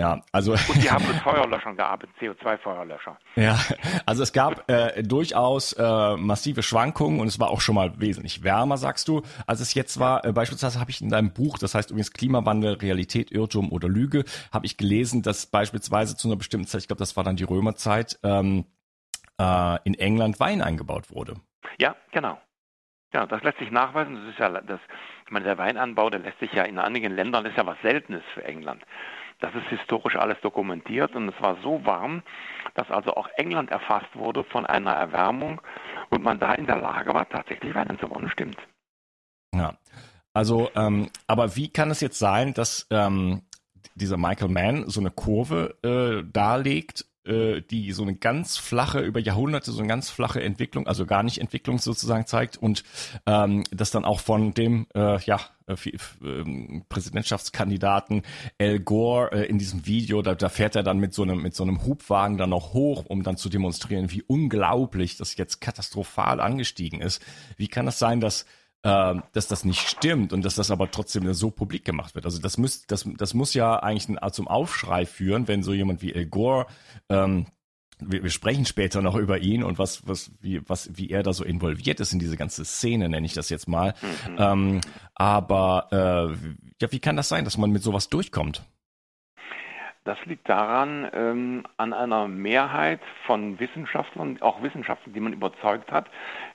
Ja, 0.00 0.22
also. 0.32 0.52
Und 0.52 0.82
die 0.82 0.90
haben 0.90 1.06
mit 1.08 1.16
Feuerlöschern 1.16 1.76
gearbeitet, 1.76 2.16
CO2-Feuerlöscher. 2.18 3.18
Ja, 3.36 3.58
also 4.06 4.22
es 4.22 4.32
gab 4.32 4.70
äh, 4.70 5.02
durchaus 5.02 5.74
äh, 5.74 6.16
massive 6.16 6.62
Schwankungen 6.62 7.20
und 7.20 7.26
es 7.26 7.38
war 7.38 7.50
auch 7.50 7.60
schon 7.60 7.74
mal 7.74 8.00
wesentlich 8.00 8.42
wärmer, 8.42 8.78
sagst 8.78 9.08
du, 9.08 9.20
als 9.46 9.60
es 9.60 9.74
jetzt 9.74 10.00
war. 10.00 10.24
Äh, 10.24 10.32
beispielsweise 10.32 10.80
habe 10.80 10.90
ich 10.90 11.02
in 11.02 11.10
deinem 11.10 11.34
Buch, 11.34 11.58
das 11.58 11.74
heißt 11.74 11.90
übrigens 11.90 12.14
Klimawandel, 12.14 12.76
Realität, 12.76 13.30
Irrtum 13.30 13.70
oder 13.70 13.88
Lüge, 13.88 14.24
habe 14.50 14.64
ich 14.64 14.78
gelesen, 14.78 15.20
dass 15.20 15.44
beispielsweise 15.44 16.16
zu 16.16 16.28
einer 16.28 16.36
bestimmten 16.36 16.66
Zeit, 16.66 16.80
ich 16.80 16.88
glaube, 16.88 17.00
das 17.00 17.18
war 17.18 17.24
dann 17.24 17.36
die 17.36 17.44
Römerzeit, 17.44 18.18
ähm, 18.22 18.64
äh, 19.38 19.78
in 19.84 19.92
England 19.92 20.40
Wein 20.40 20.62
eingebaut 20.62 21.10
wurde. 21.10 21.34
Ja, 21.78 21.94
genau. 22.10 22.40
Ja, 23.12 23.26
das 23.26 23.42
lässt 23.42 23.58
sich 23.58 23.70
nachweisen. 23.70 24.14
Das 24.14 24.32
ist 24.32 24.38
ja 24.38 24.48
das, 24.48 24.80
ich 25.26 25.30
meine, 25.30 25.44
der 25.44 25.58
Weinanbau, 25.58 26.08
der 26.08 26.20
lässt 26.20 26.38
sich 26.38 26.54
ja 26.54 26.62
in 26.62 26.78
einigen 26.78 27.14
Ländern, 27.14 27.44
das 27.44 27.52
ist 27.52 27.58
ja 27.58 27.66
was 27.66 27.80
Seltenes 27.82 28.22
für 28.32 28.44
England. 28.44 28.82
Das 29.40 29.54
ist 29.54 29.66
historisch 29.68 30.16
alles 30.16 30.38
dokumentiert 30.42 31.14
und 31.14 31.28
es 31.28 31.40
war 31.40 31.56
so 31.62 31.84
warm, 31.84 32.22
dass 32.74 32.90
also 32.90 33.14
auch 33.14 33.28
England 33.36 33.70
erfasst 33.70 34.14
wurde 34.14 34.44
von 34.44 34.66
einer 34.66 34.92
Erwärmung 34.92 35.60
und 36.10 36.22
man 36.22 36.38
da 36.38 36.52
in 36.54 36.66
der 36.66 36.76
Lage 36.76 37.12
war, 37.14 37.28
tatsächlich 37.28 37.74
Wein 37.74 37.98
zu 37.98 38.08
bauen. 38.08 38.28
Stimmt. 38.30 38.58
Ja, 39.54 39.74
also, 40.32 40.70
ähm, 40.76 41.10
aber 41.26 41.56
wie 41.56 41.68
kann 41.68 41.90
es 41.90 42.00
jetzt 42.00 42.18
sein, 42.18 42.54
dass 42.54 42.86
ähm, 42.90 43.42
dieser 43.94 44.16
Michael 44.16 44.48
Mann 44.48 44.88
so 44.88 45.00
eine 45.00 45.10
Kurve 45.10 45.76
äh, 45.82 46.24
darlegt, 46.30 47.06
äh, 47.24 47.60
die 47.62 47.92
so 47.92 48.02
eine 48.02 48.14
ganz 48.14 48.56
flache, 48.56 49.00
über 49.00 49.20
Jahrhunderte 49.20 49.72
so 49.72 49.78
eine 49.80 49.88
ganz 49.88 50.10
flache 50.10 50.42
Entwicklung, 50.42 50.86
also 50.86 51.06
gar 51.06 51.22
nicht 51.22 51.38
Entwicklung 51.38 51.78
sozusagen 51.78 52.26
zeigt 52.26 52.56
und 52.56 52.84
ähm, 53.26 53.64
das 53.70 53.90
dann 53.90 54.04
auch 54.04 54.20
von 54.20 54.54
dem 54.54 54.86
äh, 54.94 55.20
ja, 55.22 55.40
äh, 55.66 55.74
äh, 55.74 56.80
Präsidentschaftskandidaten 56.88 58.22
Al 58.58 58.80
Gore 58.80 59.32
äh, 59.32 59.44
in 59.46 59.58
diesem 59.58 59.86
Video, 59.86 60.22
da, 60.22 60.34
da 60.34 60.48
fährt 60.48 60.76
er 60.76 60.82
dann 60.82 60.98
mit 60.98 61.14
so 61.14 61.22
einem 61.22 61.42
mit 61.42 61.54
so 61.54 61.62
einem 61.62 61.84
Hubwagen 61.84 62.38
dann 62.38 62.50
noch 62.50 62.72
hoch, 62.72 63.04
um 63.06 63.22
dann 63.22 63.36
zu 63.36 63.48
demonstrieren, 63.48 64.10
wie 64.10 64.22
unglaublich 64.22 65.16
das 65.16 65.36
jetzt 65.36 65.60
katastrophal 65.60 66.40
angestiegen 66.40 67.00
ist. 67.00 67.22
Wie 67.56 67.68
kann 67.68 67.86
das 67.86 67.98
sein, 67.98 68.20
dass 68.20 68.46
äh, 68.82 69.14
dass 69.32 69.48
das 69.48 69.64
nicht 69.64 69.88
stimmt 69.88 70.32
und 70.32 70.44
dass 70.44 70.54
das 70.54 70.70
aber 70.70 70.90
trotzdem 70.90 71.32
so 71.34 71.50
publik 71.50 71.84
gemacht 71.84 72.14
wird. 72.14 72.24
Also 72.24 72.40
das 72.40 72.58
muss, 72.58 72.86
das, 72.86 73.08
das 73.16 73.34
muss 73.34 73.54
ja 73.54 73.82
eigentlich 73.82 74.08
zum 74.32 74.48
Aufschrei 74.48 75.06
führen, 75.06 75.48
wenn 75.48 75.62
so 75.62 75.72
jemand 75.72 76.02
wie 76.02 76.14
Al 76.14 76.26
Gore 76.26 76.66
ähm, 77.08 77.46
wir, 78.00 78.22
wir 78.22 78.30
sprechen 78.30 78.64
später 78.64 79.02
noch 79.02 79.14
über 79.14 79.38
ihn 79.38 79.62
und 79.62 79.78
was, 79.78 80.06
was, 80.06 80.30
wie, 80.40 80.60
was, 80.68 80.90
wie 80.94 81.10
er 81.10 81.22
da 81.22 81.32
so 81.32 81.44
involviert 81.44 82.00
ist 82.00 82.12
in 82.12 82.18
diese 82.18 82.36
ganze 82.36 82.64
Szene, 82.64 83.08
nenne 83.08 83.26
ich 83.26 83.34
das 83.34 83.50
jetzt 83.50 83.68
mal. 83.68 83.94
Mhm. 84.28 84.36
Ähm, 84.38 84.80
aber 85.14 85.88
äh, 85.92 86.50
ja, 86.80 86.92
wie 86.92 87.00
kann 87.00 87.16
das 87.16 87.28
sein, 87.28 87.44
dass 87.44 87.58
man 87.58 87.70
mit 87.70 87.82
sowas 87.82 88.08
durchkommt? 88.08 88.62
Das 90.04 90.18
liegt 90.24 90.48
daran, 90.48 91.08
ähm, 91.12 91.64
an 91.76 91.92
einer 91.92 92.26
Mehrheit 92.26 93.00
von 93.26 93.60
Wissenschaftlern, 93.60 94.40
auch 94.40 94.62
Wissenschaftlern, 94.62 95.12
die 95.12 95.20
man 95.20 95.34
überzeugt 95.34 95.92
hat, 95.92 96.08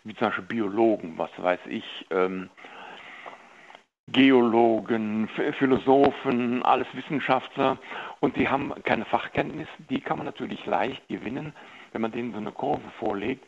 wie 0.04 0.16
zum 0.16 0.28
Beispiel 0.28 0.46
Biologen, 0.46 1.18
was 1.18 1.30
weiß 1.38 1.60
ich, 1.68 2.08
ähm, 2.10 2.50
Geologen, 4.08 5.28
Philosophen, 5.58 6.64
alles 6.64 6.88
Wissenschaftler 6.94 7.78
und 8.20 8.36
die 8.36 8.48
haben 8.48 8.72
keine 8.84 9.06
Fachkenntnis, 9.06 9.68
die 9.90 10.00
kann 10.00 10.18
man 10.18 10.26
natürlich 10.26 10.64
leicht 10.68 11.08
gewinnen, 11.08 11.54
wenn 11.92 12.02
man 12.02 12.12
denen 12.12 12.32
so 12.32 12.38
eine 12.38 12.52
Kurve 12.52 12.88
vorlegt. 13.00 13.46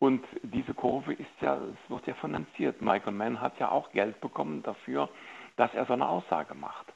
Und 0.00 0.24
diese 0.42 0.74
Kurve 0.74 1.12
ist 1.12 1.30
ja, 1.40 1.56
es 1.56 1.90
wird 1.90 2.06
ja 2.06 2.14
finanziert. 2.14 2.80
Michael 2.80 3.12
Mann 3.12 3.40
hat 3.40 3.58
ja 3.60 3.70
auch 3.70 3.92
Geld 3.92 4.20
bekommen 4.20 4.62
dafür, 4.62 5.08
dass 5.56 5.72
er 5.74 5.84
so 5.86 5.92
eine 5.92 6.08
Aussage 6.08 6.54
macht. 6.54 6.86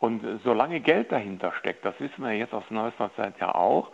Und 0.00 0.40
solange 0.44 0.80
Geld 0.80 1.12
dahinter 1.12 1.52
steckt, 1.58 1.84
das 1.84 1.94
wissen 2.00 2.24
wir 2.24 2.32
jetzt 2.32 2.54
aus 2.54 2.64
neuester 2.70 3.14
Zeit 3.14 3.34
ja 3.38 3.54
auch, 3.54 3.92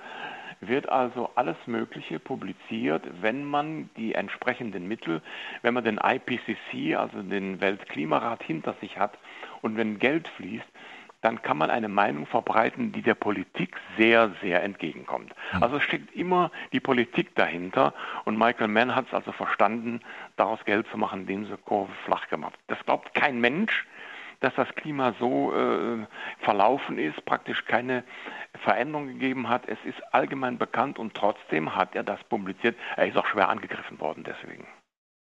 wird 0.60 0.88
also 0.88 1.30
alles 1.34 1.56
Mögliche 1.66 2.18
publiziert, 2.18 3.04
wenn 3.20 3.44
man 3.44 3.90
die 3.96 4.14
entsprechenden 4.14 4.88
Mittel, 4.88 5.20
wenn 5.62 5.74
man 5.74 5.84
den 5.84 5.98
IPCC, 5.98 6.96
also 6.96 7.22
den 7.22 7.60
Weltklimarat 7.60 8.42
hinter 8.42 8.74
sich 8.80 8.98
hat 8.98 9.18
und 9.60 9.76
wenn 9.76 9.98
Geld 9.98 10.28
fließt, 10.28 10.66
dann 11.22 11.42
kann 11.42 11.58
man 11.58 11.70
eine 11.70 11.88
Meinung 11.88 12.26
verbreiten, 12.26 12.92
die 12.92 13.02
der 13.02 13.14
Politik 13.14 13.76
sehr, 13.98 14.30
sehr 14.42 14.62
entgegenkommt. 14.62 15.34
Hm. 15.50 15.62
Also 15.62 15.80
steckt 15.80 16.14
immer 16.14 16.52
die 16.72 16.78
Politik 16.78 17.34
dahinter 17.34 17.94
und 18.24 18.38
Michael 18.38 18.68
Mann 18.68 18.94
hat 18.94 19.08
es 19.08 19.14
also 19.14 19.32
verstanden, 19.32 20.00
daraus 20.36 20.64
Geld 20.64 20.86
zu 20.88 20.98
machen, 20.98 21.22
indem 21.22 21.46
sie 21.46 21.56
Kurve 21.64 21.92
flach 22.04 22.28
gemacht. 22.28 22.58
Das 22.68 22.78
glaubt 22.84 23.12
kein 23.14 23.40
Mensch, 23.40 23.86
dass 24.40 24.54
das 24.54 24.68
Klima 24.74 25.14
so 25.18 25.52
äh, 25.54 26.06
verlaufen 26.40 26.98
ist, 26.98 27.24
praktisch 27.24 27.64
keine 27.64 28.04
Veränderung 28.64 29.08
gegeben 29.08 29.48
hat. 29.48 29.68
Es 29.68 29.78
ist 29.84 30.02
allgemein 30.12 30.58
bekannt 30.58 30.98
und 30.98 31.14
trotzdem 31.14 31.74
hat 31.74 31.94
er 31.94 32.04
das 32.04 32.22
publiziert. 32.24 32.76
Er 32.96 33.08
ist 33.08 33.16
auch 33.16 33.26
schwer 33.26 33.48
angegriffen 33.48 34.00
worden 34.00 34.24
deswegen. 34.24 34.66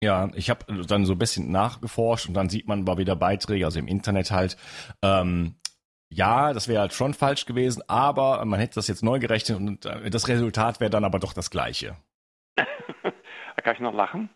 Ja, 0.03 0.29
ich 0.35 0.49
habe 0.49 0.65
dann 0.85 1.05
so 1.05 1.13
ein 1.13 1.19
bisschen 1.19 1.51
nachgeforscht 1.51 2.27
und 2.27 2.33
dann 2.33 2.49
sieht 2.49 2.67
man 2.67 2.83
mal 2.83 2.97
wieder 2.97 3.15
Beiträge, 3.15 3.65
also 3.65 3.79
im 3.79 3.87
Internet 3.87 4.31
halt, 4.31 4.57
ähm, 5.01 5.55
ja, 6.09 6.53
das 6.53 6.67
wäre 6.67 6.81
halt 6.81 6.93
schon 6.93 7.13
falsch 7.13 7.45
gewesen, 7.45 7.81
aber 7.87 8.43
man 8.45 8.59
hätte 8.59 8.75
das 8.75 8.87
jetzt 8.87 9.03
neu 9.03 9.19
gerechnet 9.19 9.57
und 9.57 9.85
äh, 9.85 10.09
das 10.09 10.27
Resultat 10.27 10.79
wäre 10.79 10.91
dann 10.91 11.05
aber 11.05 11.19
doch 11.19 11.33
das 11.33 11.49
gleiche. 11.49 11.95
da 12.55 12.65
kann 13.63 13.73
ich 13.73 13.79
noch 13.79 13.93
lachen, 13.93 14.29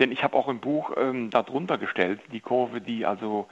denn 0.00 0.10
ich 0.10 0.24
habe 0.24 0.36
auch 0.36 0.48
im 0.48 0.60
Buch 0.60 0.92
ähm, 0.96 1.30
darunter 1.30 1.78
gestellt, 1.78 2.20
die 2.32 2.40
Kurve, 2.40 2.80
die 2.80 3.06
also 3.06 3.46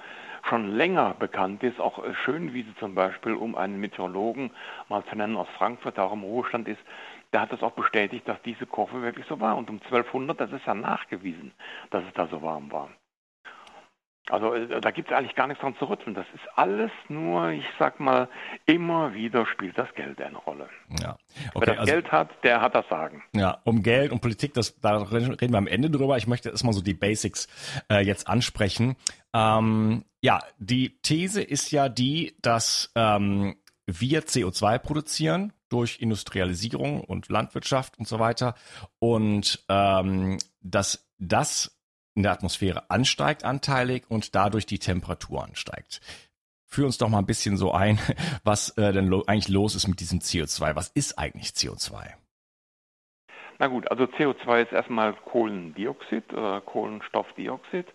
schon 0.49 0.75
länger 0.77 1.15
bekannt 1.19 1.63
ist, 1.63 1.81
auch 1.81 2.05
äh, 2.05 2.15
Schönwiese 2.15 2.75
zum 2.79 2.95
Beispiel, 2.95 3.35
um 3.35 3.55
einen 3.55 3.79
Meteorologen 3.81 4.51
mal 4.89 5.05
zu 5.05 5.17
nennen 5.17 5.37
aus 5.37 5.49
Frankfurt, 5.57 5.97
der 5.97 6.05
auch 6.05 6.13
im 6.13 6.23
Ruhestand 6.23 6.69
ist, 6.69 6.81
der 7.33 7.43
hat 7.43 7.53
das 7.53 7.63
auch 7.63 7.73
bestätigt, 7.73 8.29
dass 8.29 8.41
diese 8.43 8.67
Kurve 8.67 9.03
wirklich 9.03 9.27
so 9.27 9.41
war. 9.41 9.57
Und 9.57 9.71
um 9.71 9.81
1200, 9.83 10.39
das 10.39 10.53
ist 10.53 10.67
ja 10.67 10.75
nachgewiesen, 10.75 11.53
dass 11.91 12.05
es 12.05 12.13
da 12.15 12.27
so 12.27 12.43
warm 12.43 12.71
war. 12.71 12.91
Also 14.33 14.55
äh, 14.55 14.81
da 14.81 14.91
gibt 14.91 15.11
es 15.11 15.17
eigentlich 15.17 15.35
gar 15.35 15.47
nichts 15.47 15.61
dran 15.61 15.77
zu 15.79 15.85
rütteln. 15.85 16.15
Das 16.15 16.25
ist 16.35 16.43
alles 16.57 16.91
nur, 17.09 17.51
ich 17.51 17.67
sag 17.79 18.01
mal, 18.01 18.29
immer 18.65 19.13
wieder 19.13 19.45
spielt 19.45 19.77
das 19.77 19.93
Geld 19.95 20.23
eine 20.23 20.39
Rolle. 20.39 20.71
Ja. 21.03 21.19
Okay, 21.53 21.67
Wer 21.67 21.67
das 21.67 21.79
also, 21.79 21.93
Geld 21.93 22.13
hat, 22.13 22.31
der 22.43 22.63
hat 22.63 22.75
das 22.75 22.89
Sagen. 22.89 23.23
Ja, 23.35 23.61
um 23.65 23.83
Geld 23.83 24.11
und 24.11 24.23
Politik, 24.23 24.55
das, 24.55 24.81
da 24.81 24.97
reden 25.03 25.37
wir 25.39 25.59
am 25.59 25.67
Ende 25.67 25.91
drüber. 25.91 26.17
Ich 26.17 26.27
möchte 26.27 26.49
erstmal 26.49 26.73
so 26.73 26.81
die 26.81 26.95
Basics 26.95 27.47
äh, 27.91 28.01
jetzt 28.01 28.27
ansprechen. 28.27 28.97
Ähm, 29.35 30.07
ja, 30.23 30.39
die 30.57 30.99
These 31.03 31.43
ist 31.43 31.71
ja 31.71 31.91
die, 31.91 32.35
dass 32.41 32.91
ähm, 32.95 33.57
wir 33.87 34.23
CO2 34.23 34.79
produzieren 34.79 35.53
durch 35.69 36.01
Industrialisierung 36.01 37.03
und 37.03 37.29
Landwirtschaft 37.29 37.99
und 37.99 38.09
so 38.09 38.19
weiter 38.19 38.55
und 38.99 39.63
ähm, 39.69 40.39
dass 40.63 41.07
das 41.19 41.82
in 42.15 42.23
der 42.23 42.33
Atmosphäre 42.33 42.91
ansteigt 42.91 43.45
anteilig 43.45 44.05
und 44.09 44.35
dadurch 44.35 44.67
die 44.67 44.79
Temperatur 44.79 45.45
ansteigt. 45.45 46.01
Führ 46.67 46.87
uns 46.87 46.99
doch 46.99 47.09
mal 47.09 47.19
ein 47.19 47.27
bisschen 47.27 47.57
so 47.57 47.73
ein, 47.73 47.99
was 48.45 48.77
äh, 48.79 48.93
denn 48.93 49.07
lo 49.07 49.25
eigentlich 49.27 49.49
los 49.49 49.75
ist 49.75 49.89
mit 49.89 50.01
diesem 50.01 50.21
CO2. 50.21 50.75
Was 50.75 50.89
ist 50.89 51.19
eigentlich 51.19 51.49
CO2? 51.49 52.15
Na 53.59 53.67
gut, 53.69 53.91
also 53.91 54.05
CO2 54.05 54.63
ist 54.63 54.73
erstmal 54.73 55.13
Kohlendioxid 55.13 56.33
oder 56.33 56.61
Kohlenstoffdioxid. 56.63 57.87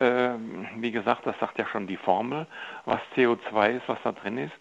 Ähm, 0.00 0.66
wie 0.78 0.92
gesagt, 0.92 1.26
das 1.26 1.38
sagt 1.38 1.58
ja 1.58 1.66
schon 1.66 1.86
die 1.86 1.96
Formel, 1.96 2.46
was 2.84 3.00
CO2 3.14 3.76
ist, 3.76 3.88
was 3.88 3.98
da 4.02 4.12
drin 4.12 4.38
ist. 4.38 4.54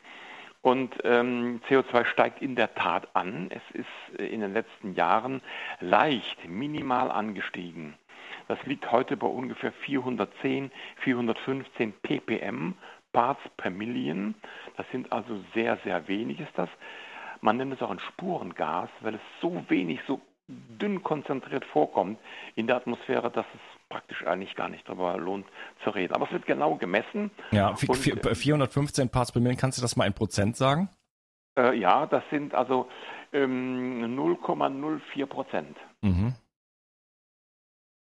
Und 0.62 0.95
ähm, 1.04 1.62
CO2 1.67 2.06
steigt 2.06 2.41
in 2.41 2.56
der 2.56 2.76
Tat 2.76 3.08
an. 3.15 3.50
Es 3.50 3.63
ist 3.74 4.19
in 4.19 4.41
den 4.41 4.54
letzten 4.54 4.93
Jahren 4.93 5.41
leicht, 5.80 6.47
minimal 6.47 7.10
angestiegen. 7.10 7.95
Das 8.51 8.61
liegt 8.65 8.91
heute 8.91 9.15
bei 9.15 9.27
ungefähr 9.27 9.71
410, 9.71 10.71
415 11.05 11.93
ppm, 12.01 12.73
Parts 13.13 13.39
per 13.55 13.71
Million. 13.71 14.35
Das 14.75 14.85
sind 14.91 15.09
also 15.13 15.39
sehr, 15.53 15.77
sehr 15.85 16.05
wenig 16.09 16.41
ist 16.41 16.51
das. 16.55 16.67
Man 17.39 17.55
nennt 17.55 17.71
es 17.71 17.81
auch 17.81 17.91
ein 17.91 18.01
Spurengas, 18.01 18.89
weil 18.99 19.15
es 19.15 19.21
so 19.39 19.63
wenig, 19.69 20.01
so 20.05 20.19
dünn 20.49 21.01
konzentriert 21.01 21.63
vorkommt 21.63 22.19
in 22.55 22.67
der 22.67 22.75
Atmosphäre, 22.75 23.31
dass 23.31 23.45
es 23.53 23.61
praktisch 23.87 24.27
eigentlich 24.27 24.53
gar 24.57 24.67
nicht 24.67 24.85
darüber 24.85 25.17
lohnt 25.17 25.45
zu 25.85 25.91
reden. 25.91 26.13
Aber 26.13 26.25
es 26.25 26.33
wird 26.33 26.45
genau 26.45 26.75
gemessen. 26.75 27.31
Ja, 27.51 27.73
415 27.77 29.07
Parts 29.07 29.31
per 29.31 29.41
Million, 29.41 29.57
kannst 29.57 29.77
du 29.77 29.81
das 29.81 29.95
mal 29.95 30.07
in 30.07 30.13
Prozent 30.13 30.57
sagen? 30.57 30.89
Äh, 31.57 31.77
ja, 31.79 32.05
das 32.05 32.23
sind 32.29 32.53
also 32.53 32.89
ähm, 33.31 34.13
0,04 34.19 35.25
Prozent. 35.25 35.77
Mhm. 36.01 36.33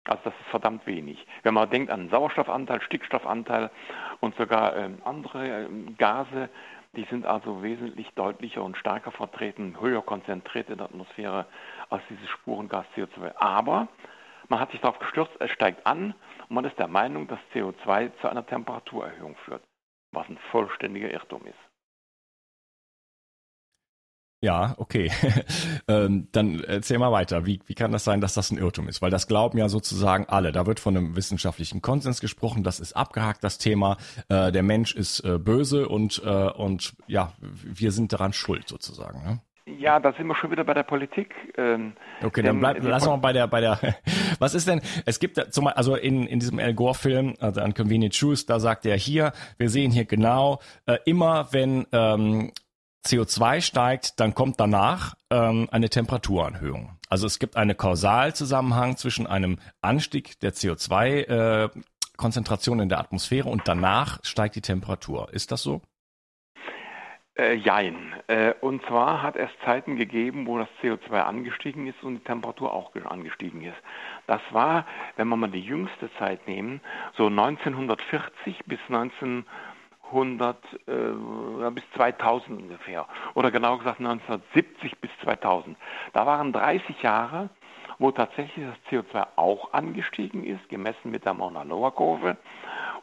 Also 0.09 0.23
das 0.25 0.35
ist 0.41 0.49
verdammt 0.51 0.87
wenig. 0.87 1.25
Wenn 1.43 1.55
man 1.55 1.69
denkt 1.71 1.91
an 1.91 2.09
Sauerstoffanteil, 2.09 2.81
Stickstoffanteil 2.83 3.71
und 4.21 4.35
sogar 4.37 4.77
ähm, 4.77 4.99
andere 5.05 5.65
ähm, 5.65 5.97
Gase, 5.99 6.49
die 6.97 7.05
sind 7.05 7.27
also 7.27 7.63
wesentlich 7.63 8.09
deutlicher 8.15 8.63
und 8.63 8.77
stärker 8.77 9.13
vertreten, 9.13 9.77
höher 9.81 10.03
konzentriert 10.03 10.71
in 10.71 10.79
der 10.79 10.87
Atmosphäre 10.87 11.47
als 11.91 12.03
dieses 12.09 12.29
Spurengas 12.31 12.87
CO2. 12.97 13.37
Aber 13.37 13.89
man 14.49 14.61
hat 14.61 14.71
sich 14.71 14.81
darauf 14.81 14.99
gestürzt, 14.99 15.33
es 15.41 15.51
steigt 15.51 15.87
an 15.87 16.15
und 16.49 16.55
man 16.55 16.65
ist 16.65 16.79
der 16.79 16.89
Meinung, 16.89 17.29
dass 17.29 17.39
CO2 17.55 18.11
zu 18.21 18.29
einer 18.29 18.47
Temperaturerhöhung 18.47 19.37
führt, 19.45 19.63
was 20.13 20.29
ein 20.29 20.39
vollständiger 20.51 21.13
Irrtum 21.13 21.45
ist. 21.47 21.68
Ja, 24.41 24.75
okay. 24.79 25.11
ähm, 25.89 26.29
dann 26.31 26.63
erzähl 26.63 26.99
mal 26.99 27.11
weiter. 27.11 27.45
Wie, 27.45 27.61
wie 27.67 27.75
kann 27.75 27.91
das 27.91 28.05
sein, 28.05 28.21
dass 28.21 28.35
das 28.35 28.51
ein 28.51 28.59
Irrtum 28.59 28.89
ist? 28.89 29.03
Weil 29.03 29.11
das 29.11 29.27
glauben 29.27 29.59
ja 29.59 29.69
sozusagen 29.69 30.27
alle. 30.27 30.53
Da 30.53 30.67
wird 30.67 30.79
von 30.79 30.97
einem 30.97 31.17
wissenschaftlichen 31.17 31.83
Konsens 31.83 32.21
gesprochen. 32.21 32.63
Das 32.63 32.79
ist 32.79 32.93
abgehakt, 32.93 33.43
das 33.43 33.59
Thema. 33.59 33.97
Äh, 34.29 34.53
der 34.53 34.63
Mensch 34.63 34.95
ist 34.95 35.21
äh, 35.21 35.39
böse 35.39 35.89
und, 35.89 36.23
äh, 36.25 36.29
und 36.29 36.95
ja, 37.09 37.33
wir 37.41 37.91
sind 37.91 38.13
daran 38.13 38.33
schuld 38.33 38.69
sozusagen. 38.69 39.25
Ne? 39.25 39.41
Ja, 39.77 39.99
da 40.01 40.13
sind 40.13 40.27
wir 40.27 40.37
schon 40.37 40.51
wieder 40.51 40.65
bei 40.65 40.75
der 40.75 40.85
Politik. 40.85 41.35
Ähm, 41.57 41.95
okay, 42.23 42.43
dann 42.43 42.61
bleib, 42.61 42.79
lass 42.83 43.07
mal 43.07 43.17
bei 43.17 43.33
der, 43.33 43.49
bei 43.49 43.61
der, 43.61 43.79
was 44.39 44.55
ist 44.55 44.69
denn, 44.69 44.81
es 45.05 45.19
gibt 45.19 45.37
zum 45.53 45.67
also 45.67 45.97
in, 45.97 46.27
in 46.27 46.39
diesem 46.39 46.59
Al 46.59 46.75
Gore-Film, 46.75 47.35
also 47.41 47.61
an 47.61 47.75
Convenient 47.75 48.19
Truth, 48.19 48.49
da 48.49 48.61
sagt 48.61 48.87
er 48.87 48.97
hier, 48.97 49.33
wir 49.59 49.69
sehen 49.69 49.91
hier 49.91 50.05
genau, 50.05 50.61
äh, 50.87 50.97
immer 51.05 51.49
wenn 51.53 51.87
ähm, 51.93 52.53
CO2 53.05 53.61
steigt, 53.61 54.21
dann 54.21 54.35
kommt 54.35 54.61
danach 54.61 55.17
ähm, 55.31 55.69
eine 55.71 55.89
Temperaturanhöhung. 55.89 56.99
Also 57.09 57.27
es 57.27 57.39
gibt 57.39 57.57
einen 57.57 57.77
Kausalzusammenhang 57.77 58.97
zwischen 58.97 59.27
einem 59.27 59.59
Anstieg 59.81 60.39
der 60.41 60.53
CO2-Konzentration 60.53 62.81
äh, 62.81 62.83
in 62.83 62.89
der 62.89 62.99
Atmosphäre 62.99 63.49
und 63.49 63.63
danach 63.67 64.19
steigt 64.25 64.57
die 64.57 64.61
Temperatur. 64.61 65.33
Ist 65.33 65.53
das 65.53 65.63
so? 65.63 65.81
Äh, 67.39 67.55
jein. 67.55 68.15
Äh, 68.27 68.55
und 68.61 68.85
zwar 68.87 69.23
hat 69.23 69.37
es 69.37 69.49
Zeiten 69.65 69.97
gegeben, 69.97 70.49
wo 70.49 70.59
das 70.59 70.67
CO2 70.83 71.21
angestiegen 71.21 71.87
ist 71.87 72.03
und 72.03 72.17
die 72.17 72.25
Temperatur 72.25 72.73
auch 72.73 72.93
angestiegen 72.97 73.63
ist. 73.63 73.77
Das 74.27 74.41
war, 74.51 74.85
wenn 75.17 75.29
wir 75.29 75.37
mal 75.37 75.49
die 75.49 75.61
jüngste 75.61 76.11
Zeit 76.19 76.49
nehmen, 76.49 76.81
so 77.17 77.29
1940 77.29 78.65
bis 78.67 78.81
19 78.89 79.47
100 80.09 80.57
äh, 80.87 81.71
bis 81.71 81.85
2000 81.95 82.63
ungefähr. 82.63 83.07
Oder 83.35 83.51
genau 83.51 83.79
gesagt 83.79 84.01
1970 84.01 84.99
bis 84.99 85.11
2000. 85.23 85.77
Da 86.13 86.27
waren 86.27 86.53
30 86.53 87.03
Jahre, 87.03 87.51
wo 87.99 88.11
tatsächlich 88.11 88.67
das 88.67 88.93
CO2 88.93 89.27
auch 89.37 89.73
angestiegen 89.73 90.45
ist, 90.45 90.69
gemessen 90.69 91.11
mit 91.11 91.25
der 91.25 91.35
Mauna 91.35 91.63
Loa 91.63 91.91
Kurve 91.91 92.37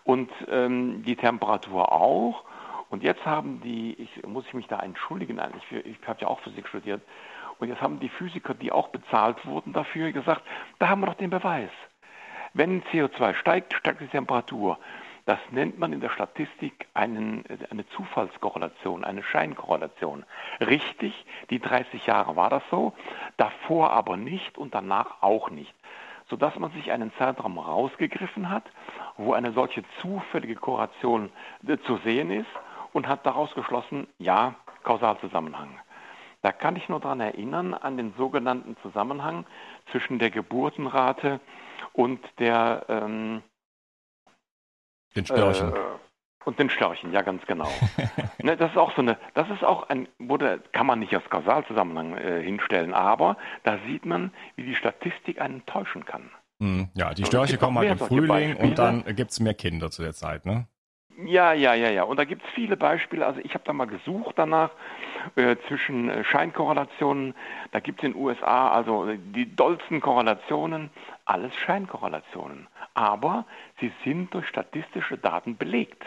und 0.03 0.31
ähm, 0.49 1.03
die 1.03 1.15
Temperatur 1.15 1.91
auch. 1.91 2.43
Und 2.89 3.03
jetzt 3.03 3.25
haben 3.25 3.61
die, 3.61 3.93
ich 3.93 4.25
muss 4.25 4.45
ich 4.47 4.53
mich 4.53 4.67
da 4.67 4.79
entschuldigen 4.79 5.39
eigentlich, 5.39 5.85
ich 5.85 6.07
habe 6.07 6.21
ja 6.21 6.27
auch 6.27 6.39
Physik 6.41 6.67
studiert, 6.67 7.01
und 7.57 7.69
jetzt 7.69 7.81
haben 7.81 7.99
die 7.99 8.09
Physiker, 8.09 8.53
die 8.53 8.71
auch 8.71 8.89
bezahlt 8.89 9.45
wurden 9.45 9.73
dafür, 9.73 10.11
gesagt, 10.11 10.41
da 10.79 10.89
haben 10.89 11.01
wir 11.01 11.07
doch 11.07 11.15
den 11.15 11.29
Beweis. 11.29 11.69
Wenn 12.53 12.83
CO2 12.83 13.35
steigt, 13.35 13.73
steigt 13.73 14.01
die 14.01 14.07
Temperatur. 14.07 14.77
Das 15.25 15.39
nennt 15.49 15.79
man 15.79 15.91
in 15.91 16.01
der 16.01 16.11
Statistik 16.11 16.87
einen, 16.93 17.43
eine 17.71 17.87
Zufallskorrelation, 17.89 19.03
eine 19.03 19.23
Scheinkorrelation. 19.23 20.23
Richtig, 20.59 21.25
die 21.49 21.59
30 21.59 22.05
Jahre 22.05 22.35
war 22.35 22.51
das 22.51 22.61
so, 22.69 22.93
davor 23.37 23.91
aber 23.91 24.17
nicht 24.17 24.57
und 24.57 24.75
danach 24.75 25.23
auch 25.23 25.49
nicht. 25.49 25.73
Sodass 26.29 26.57
man 26.59 26.71
sich 26.71 26.91
einen 26.91 27.11
Zeitraum 27.17 27.57
rausgegriffen 27.57 28.49
hat, 28.49 28.63
wo 29.17 29.33
eine 29.33 29.51
solche 29.51 29.83
zufällige 30.01 30.55
Korrelation 30.55 31.31
äh, 31.67 31.77
zu 31.79 31.97
sehen 31.97 32.29
ist 32.29 32.49
und 32.93 33.07
hat 33.07 33.25
daraus 33.25 33.53
geschlossen, 33.55 34.07
ja, 34.19 34.55
Kausalzusammenhang. 34.83 35.79
Da 36.43 36.51
kann 36.51 36.75
ich 36.75 36.87
nur 36.89 36.99
daran 36.99 37.19
erinnern, 37.19 37.73
an 37.73 37.97
den 37.97 38.13
sogenannten 38.17 38.77
Zusammenhang 38.83 39.45
zwischen 39.91 40.19
der 40.19 40.29
Geburtenrate 40.29 41.39
und 41.93 42.19
der 42.37 42.85
ähm, 42.89 43.41
den 45.15 45.25
Störchen. 45.25 45.73
Äh, 45.73 45.79
und 46.45 46.59
den 46.59 46.69
Störchen, 46.69 47.11
ja, 47.11 47.23
ganz 47.23 47.45
genau. 47.47 47.67
ne, 48.43 48.55
das 48.55 48.71
ist 48.71 48.77
auch 48.77 48.95
so 48.95 49.01
eine, 49.01 49.17
das 49.33 49.49
ist 49.49 49.63
auch 49.63 49.89
ein, 49.89 50.07
wurde, 50.19 50.61
kann 50.73 50.85
man 50.85 50.99
nicht 50.99 51.13
als 51.13 51.27
Kausalzusammenhang 51.29 52.17
äh, 52.17 52.43
hinstellen, 52.43 52.93
aber 52.93 53.37
da 53.63 53.79
sieht 53.87 54.05
man, 54.05 54.31
wie 54.55 54.63
die 54.63 54.75
Statistik 54.75 55.41
einen 55.41 55.65
täuschen 55.65 56.05
kann. 56.05 56.29
Hm, 56.59 56.89
ja, 56.93 57.13
die 57.13 57.25
Störche 57.25 57.57
kommen 57.57 57.79
halt 57.79 57.91
im 57.91 57.97
Frühling 57.97 58.55
und 58.57 58.77
dann 58.77 59.03
gibt 59.15 59.31
es 59.31 59.39
mehr 59.39 59.55
Kinder 59.55 59.89
zu 59.89 60.03
der 60.03 60.13
Zeit, 60.13 60.45
ne? 60.45 60.67
Ja, 61.23 61.53
ja, 61.53 61.73
ja, 61.73 61.89
ja. 61.89 62.03
Und 62.03 62.17
da 62.17 62.25
gibt 62.25 62.43
es 62.43 62.49
viele 62.53 62.75
Beispiele. 62.75 63.25
Also 63.25 63.39
ich 63.41 63.53
habe 63.53 63.63
da 63.65 63.71
mal 63.71 63.85
gesucht 63.85 64.33
danach 64.37 64.71
äh, 65.35 65.55
zwischen 65.67 66.09
äh, 66.09 66.25
Scheinkorrelationen. 66.25 67.33
Da 67.71 67.79
gibt 67.79 67.99
es 67.99 68.05
in 68.05 68.11
den 68.11 68.21
USA 68.21 68.69
also 68.69 69.07
die 69.15 69.55
dollsten 69.55 70.01
Korrelationen, 70.01 70.89
alles 71.25 71.55
Scheinkorrelationen. 71.55 72.67
Aber 72.93 73.45
sie 73.79 73.91
sind 74.03 74.33
durch 74.33 74.47
statistische 74.47 75.17
Daten 75.17 75.57
belegt. 75.57 76.05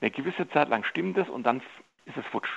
Eine 0.00 0.10
gewisse 0.10 0.48
Zeit 0.48 0.68
lang 0.68 0.84
stimmt 0.84 1.16
es 1.18 1.28
und 1.28 1.44
dann 1.44 1.62
ist 2.06 2.16
es 2.16 2.26
futsch. 2.26 2.50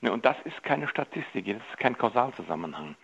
Ne, 0.00 0.12
und 0.12 0.24
das 0.24 0.36
ist 0.44 0.62
keine 0.64 0.88
Statistik, 0.88 1.46
das 1.46 1.68
ist 1.70 1.78
kein 1.78 1.96
Kausalzusammenhang. 1.96 2.96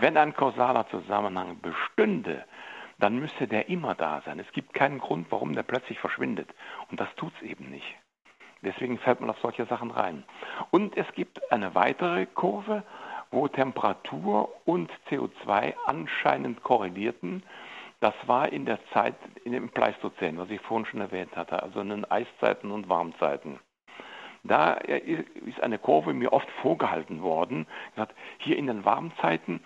Wenn 0.00 0.16
ein 0.16 0.34
kausaler 0.34 0.86
Zusammenhang 0.88 1.58
bestünde, 1.60 2.44
dann 2.98 3.18
müsste 3.18 3.48
der 3.48 3.68
immer 3.68 3.94
da 3.94 4.20
sein. 4.24 4.38
Es 4.38 4.52
gibt 4.52 4.74
keinen 4.74 4.98
Grund, 4.98 5.26
warum 5.30 5.54
der 5.54 5.62
plötzlich 5.62 5.98
verschwindet. 5.98 6.48
Und 6.90 7.00
das 7.00 7.12
tut 7.16 7.32
es 7.36 7.42
eben 7.42 7.70
nicht. 7.70 7.96
Deswegen 8.62 8.98
fällt 8.98 9.20
man 9.20 9.30
auf 9.30 9.40
solche 9.40 9.66
Sachen 9.66 9.90
rein. 9.90 10.24
Und 10.70 10.96
es 10.96 11.10
gibt 11.14 11.50
eine 11.50 11.74
weitere 11.74 12.26
Kurve, 12.26 12.84
wo 13.32 13.48
Temperatur 13.48 14.50
und 14.66 14.92
CO2 15.08 15.74
anscheinend 15.86 16.62
korrelierten. 16.62 17.42
Das 18.02 18.14
war 18.26 18.52
in 18.52 18.66
der 18.66 18.80
Zeit, 18.92 19.14
in 19.44 19.52
dem 19.52 19.68
Pleistozän, 19.68 20.36
was 20.36 20.50
ich 20.50 20.60
vorhin 20.60 20.86
schon 20.86 21.00
erwähnt 21.00 21.36
hatte, 21.36 21.62
also 21.62 21.78
in 21.78 21.90
den 21.90 22.10
Eiszeiten 22.10 22.72
und 22.72 22.88
Warmzeiten. 22.88 23.60
Da 24.42 24.72
ist 24.72 25.62
eine 25.62 25.78
Kurve 25.78 26.12
mir 26.12 26.32
oft 26.32 26.50
vorgehalten 26.62 27.22
worden. 27.22 27.64
Gesagt, 27.94 28.16
hier 28.38 28.58
in 28.58 28.66
den 28.66 28.84
Warmzeiten 28.84 29.60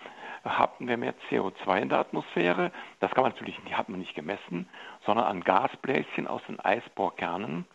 hatten 0.45 0.87
wir 0.87 0.97
mehr 0.97 1.15
CO2 1.31 1.81
in 1.81 1.89
der 1.89 1.97
Atmosphäre. 1.97 2.71
Das 2.99 3.09
kann 3.09 3.23
man 3.23 3.31
natürlich, 3.31 3.59
die 3.67 3.73
hat 3.73 3.89
man 3.89 3.97
nicht 3.99 4.13
gemessen, 4.13 4.69
sondern 5.03 5.25
an 5.25 5.43
Gasbläschen 5.43 6.27
aus 6.27 6.43
den 6.47 6.59
Eisbohrkernen. 6.59 7.65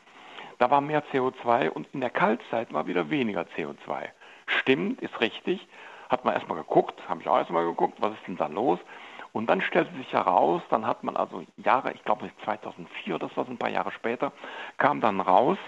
Da 0.61 0.71
war 0.71 0.81
mehr 0.81 1.03
CO2 1.07 1.71
und 1.71 1.89
in 1.93 2.01
der 2.01 2.11
Kaltzeit 2.11 2.73
war 2.73 2.87
wieder 2.87 3.11
weniger 3.11 3.47
CO2. 3.57 4.11
Stimmt, 4.47 5.03
ist 5.03 5.21
richtig. 5.21 5.67
Hat 6.09 6.25
man 6.25 6.35
erstmal 6.35 6.59
geguckt, 6.59 7.09
habe 7.09 7.21
ich 7.21 7.27
auch 7.27 7.39
erstmal 7.39 7.65
geguckt, 7.65 7.97
was 7.99 8.13
ist 8.13 8.29
denn 8.29 8.37
da 8.37 8.47
los? 8.47 8.79
Und 9.33 9.49
dann 9.49 9.63
stellte 9.63 9.95
sich 9.97 10.13
heraus, 10.13 10.63
dann 10.69 10.87
hat 10.87 11.05
man 11.05 11.17
also 11.17 11.45
Jahre, 11.57 11.93
ich 11.93 12.05
glaube 12.05 12.31
2004, 12.45 13.19
das 13.19 13.35
war 13.37 13.45
so 13.45 13.51
ein 13.51 13.59
paar 13.59 13.71
Jahre 13.71 13.91
später, 13.93 14.33
kam 14.77 15.01
dann 15.01 15.21
raus, 15.21 15.59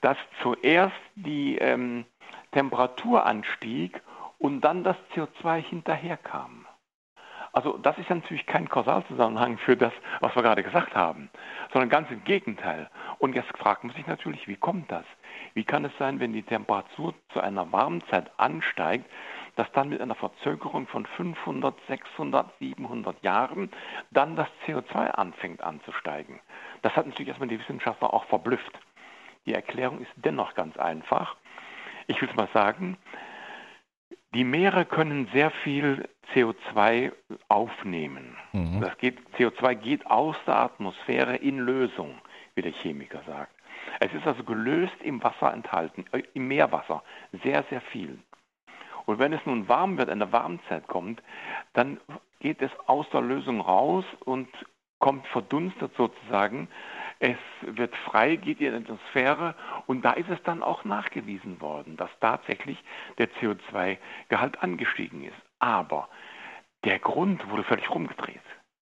dass 0.00 0.16
zuerst 0.42 0.96
die 1.14 1.58
ähm, 1.58 2.06
Temperatur 2.52 3.26
anstieg 3.26 4.00
und 4.38 4.62
dann 4.62 4.84
das 4.84 4.96
CO2 5.14 5.56
hinterherkam. 5.56 6.66
Also 7.54 7.78
das 7.78 7.96
ist 7.98 8.10
natürlich 8.10 8.46
kein 8.46 8.68
Kausalzusammenhang 8.68 9.58
für 9.58 9.76
das, 9.76 9.92
was 10.18 10.34
wir 10.34 10.42
gerade 10.42 10.64
gesagt 10.64 10.96
haben, 10.96 11.30
sondern 11.72 11.88
ganz 11.88 12.10
im 12.10 12.24
Gegenteil. 12.24 12.90
Und 13.18 13.36
jetzt 13.36 13.56
fragt 13.56 13.84
man 13.84 13.94
sich 13.94 14.06
natürlich, 14.08 14.48
wie 14.48 14.56
kommt 14.56 14.90
das? 14.90 15.04
Wie 15.54 15.62
kann 15.62 15.84
es 15.84 15.92
sein, 15.96 16.18
wenn 16.18 16.32
die 16.32 16.42
Temperatur 16.42 17.14
zu 17.32 17.40
einer 17.40 17.70
Warmzeit 17.70 18.28
ansteigt, 18.38 19.08
dass 19.56 19.70
dann 19.72 19.88
mit 19.88 20.00
einer 20.00 20.14
Verzögerung 20.14 20.86
von 20.86 21.06
500, 21.06 21.74
600, 21.88 22.50
700 22.58 23.22
Jahren 23.22 23.70
dann 24.10 24.36
das 24.36 24.48
CO2 24.66 25.10
anfängt 25.10 25.62
anzusteigen? 25.62 26.40
Das 26.82 26.94
hat 26.96 27.06
natürlich 27.06 27.28
erstmal 27.28 27.48
die 27.48 27.60
Wissenschaftler 27.60 28.12
auch 28.12 28.24
verblüfft. 28.26 28.78
Die 29.46 29.54
Erklärung 29.54 30.00
ist 30.00 30.12
dennoch 30.16 30.54
ganz 30.54 30.76
einfach. 30.76 31.36
Ich 32.06 32.20
will 32.20 32.28
es 32.28 32.36
mal 32.36 32.48
sagen, 32.52 32.96
die 34.34 34.44
Meere 34.44 34.84
können 34.84 35.28
sehr 35.32 35.50
viel 35.50 36.08
CO2 36.32 37.12
aufnehmen. 37.48 38.36
Mhm. 38.52 38.80
Das 38.80 38.98
geht, 38.98 39.18
CO2 39.38 39.74
geht 39.76 40.06
aus 40.06 40.36
der 40.46 40.56
Atmosphäre 40.56 41.36
in 41.36 41.58
Lösung, 41.58 42.18
wie 42.54 42.62
der 42.62 42.72
Chemiker 42.72 43.20
sagt. 43.26 43.52
Es 44.00 44.12
ist 44.12 44.26
also 44.26 44.42
gelöst 44.42 44.96
im 45.02 45.22
Wasser 45.22 45.52
enthalten, 45.52 46.04
äh, 46.12 46.22
im 46.34 46.48
Meerwasser, 46.48 47.02
sehr, 47.44 47.62
sehr 47.70 47.80
viel. 47.80 48.18
Und 49.06 49.18
wenn 49.18 49.32
es 49.32 49.44
nun 49.44 49.68
warm 49.68 49.98
wird, 49.98 50.08
eine 50.08 50.32
Warmzeit 50.32 50.86
kommt, 50.86 51.22
dann 51.72 52.00
geht 52.40 52.62
es 52.62 52.70
aus 52.86 53.06
der 53.10 53.20
Lösung 53.20 53.60
raus 53.60 54.04
und 54.24 54.48
kommt 54.98 55.26
verdunstet 55.28 55.92
sozusagen 55.96 56.68
es 57.20 57.38
wird 57.62 57.94
frei, 57.96 58.36
geht 58.36 58.60
in 58.60 58.84
die 58.84 58.90
Atmosphäre 58.90 59.54
und 59.86 60.04
da 60.04 60.12
ist 60.12 60.28
es 60.28 60.42
dann 60.42 60.62
auch 60.62 60.84
nachgewiesen 60.84 61.60
worden, 61.60 61.96
dass 61.96 62.10
tatsächlich 62.20 62.82
der 63.18 63.30
CO2-Gehalt 63.34 64.62
angestiegen 64.62 65.24
ist. 65.24 65.36
Aber 65.58 66.08
der 66.84 66.98
Grund 66.98 67.48
wurde 67.48 67.64
völlig 67.64 67.88
rumgedreht. 67.90 68.42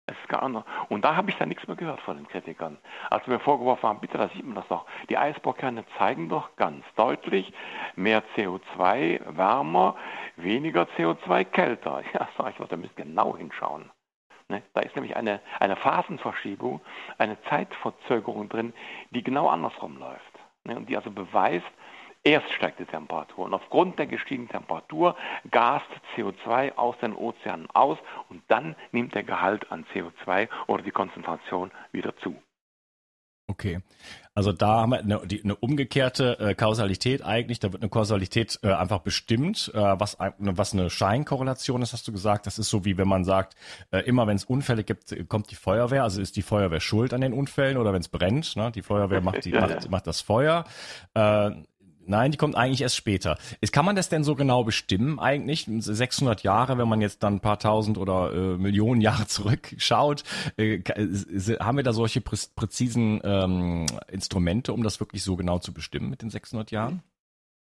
Es 0.08 0.16
ist 0.24 0.34
anders. 0.34 0.64
Und 0.88 1.04
da 1.04 1.16
habe 1.16 1.30
ich 1.30 1.36
dann 1.36 1.48
nichts 1.48 1.66
mehr 1.66 1.76
gehört 1.76 2.00
von 2.00 2.16
den 2.16 2.26
Kritikern. 2.28 2.78
Als 3.10 3.26
mir 3.26 3.38
vorgeworfen 3.40 3.88
haben, 3.88 4.00
bitte, 4.00 4.16
da 4.16 4.28
sieht 4.28 4.44
man 4.44 4.54
das 4.54 4.66
doch. 4.68 4.86
Die 5.10 5.18
Eisbohrkerne 5.18 5.84
zeigen 5.98 6.30
doch 6.30 6.56
ganz 6.56 6.84
deutlich 6.96 7.52
mehr 7.94 8.22
CO2 8.34 9.36
wärmer, 9.36 9.96
weniger 10.36 10.86
CO2 10.96 11.44
kälter. 11.44 12.02
Ja, 12.14 12.26
sage 12.38 12.54
ich, 12.58 12.68
da 12.68 12.76
müsst 12.76 12.96
genau 12.96 13.36
hinschauen. 13.36 13.90
Ne? 14.48 14.62
Da 14.72 14.80
ist 14.80 14.96
nämlich 14.96 15.14
eine, 15.14 15.40
eine 15.60 15.76
Phasenverschiebung, 15.76 16.80
eine 17.18 17.40
Zeitverzögerung 17.42 18.48
drin, 18.48 18.72
die 19.10 19.22
genau 19.22 19.48
andersrum 19.48 19.98
läuft. 19.98 20.38
Ne? 20.64 20.76
Und 20.76 20.88
die 20.88 20.96
also 20.96 21.10
beweist, 21.10 21.66
Erst 22.28 22.52
steigt 22.52 22.78
die 22.78 22.84
Temperatur 22.84 23.46
und 23.46 23.54
aufgrund 23.54 23.98
der 23.98 24.06
gestiegenen 24.06 24.50
Temperatur 24.50 25.16
gast 25.50 25.86
CO2 26.14 26.74
aus 26.74 26.94
den 26.98 27.14
Ozeanen 27.16 27.70
aus 27.72 27.96
und 28.28 28.42
dann 28.48 28.76
nimmt 28.92 29.14
der 29.14 29.22
Gehalt 29.22 29.72
an 29.72 29.86
CO2 29.94 30.46
oder 30.66 30.82
die 30.82 30.90
Konzentration 30.90 31.70
wieder 31.90 32.14
zu. 32.18 32.36
Okay, 33.50 33.80
also 34.34 34.52
da 34.52 34.82
haben 34.82 34.90
wir 34.90 34.98
eine, 34.98 35.26
die, 35.26 35.42
eine 35.42 35.56
umgekehrte 35.56 36.38
äh, 36.38 36.54
Kausalität 36.54 37.24
eigentlich. 37.24 37.60
Da 37.60 37.72
wird 37.72 37.82
eine 37.82 37.88
Kausalität 37.88 38.58
äh, 38.62 38.74
einfach 38.74 38.98
bestimmt, 38.98 39.70
äh, 39.72 39.78
was, 39.78 40.18
was 40.36 40.74
eine 40.74 40.90
Scheinkorrelation 40.90 41.80
ist, 41.80 41.94
hast 41.94 42.06
du 42.06 42.12
gesagt. 42.12 42.46
Das 42.46 42.58
ist 42.58 42.68
so 42.68 42.84
wie 42.84 42.98
wenn 42.98 43.08
man 43.08 43.24
sagt, 43.24 43.56
äh, 43.90 44.00
immer 44.00 44.26
wenn 44.26 44.36
es 44.36 44.44
Unfälle 44.44 44.84
gibt, 44.84 45.16
kommt 45.30 45.50
die 45.50 45.54
Feuerwehr. 45.54 46.02
Also 46.02 46.20
ist 46.20 46.36
die 46.36 46.42
Feuerwehr 46.42 46.80
schuld 46.80 47.14
an 47.14 47.22
den 47.22 47.32
Unfällen 47.32 47.78
oder 47.78 47.94
wenn 47.94 48.02
es 48.02 48.08
brennt. 48.08 48.54
Ne? 48.54 48.70
Die 48.70 48.82
Feuerwehr 48.82 49.22
macht, 49.22 49.46
die, 49.46 49.50
ja, 49.52 49.62
macht, 49.62 49.84
ja. 49.84 49.90
macht 49.90 50.06
das 50.06 50.20
Feuer. 50.20 50.64
Äh, 52.08 52.10
Nein, 52.10 52.30
die 52.32 52.38
kommt 52.38 52.56
eigentlich 52.56 52.82
erst 52.82 52.96
später. 52.96 53.38
Ist, 53.60 53.72
kann 53.72 53.84
man 53.84 53.96
das 53.96 54.08
denn 54.08 54.24
so 54.24 54.34
genau 54.34 54.64
bestimmen 54.64 55.18
eigentlich? 55.18 55.66
600 55.68 56.42
Jahre, 56.42 56.78
wenn 56.78 56.88
man 56.88 57.00
jetzt 57.00 57.22
dann 57.22 57.34
ein 57.34 57.40
paar 57.40 57.58
tausend 57.58 57.98
oder 57.98 58.32
äh, 58.32 58.58
Millionen 58.58 59.00
Jahre 59.00 59.26
zurückschaut, 59.26 60.24
äh, 60.56 60.80
haben 61.60 61.76
wir 61.76 61.84
da 61.84 61.92
solche 61.92 62.20
prä 62.20 62.38
präzisen 62.54 63.20
ähm, 63.24 63.86
Instrumente, 64.10 64.72
um 64.72 64.82
das 64.82 65.00
wirklich 65.00 65.24
so 65.24 65.36
genau 65.36 65.58
zu 65.58 65.74
bestimmen 65.74 66.08
mit 66.08 66.22
den 66.22 66.30
600 66.30 66.70
Jahren? 66.70 67.02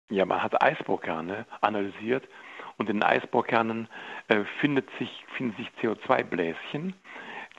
Ja, 0.09 0.25
man 0.25 0.43
hat 0.43 0.61
Eisbohrkerne 0.61 1.45
analysiert 1.61 2.27
und 2.77 2.89
in 2.89 2.97
den 2.97 3.03
Eisbohrkernen 3.03 3.87
äh, 4.27 4.43
findet 4.59 4.87
sich, 4.99 5.09
finden 5.35 5.55
sich 5.57 5.69
CO2-Bläschen, 5.81 6.93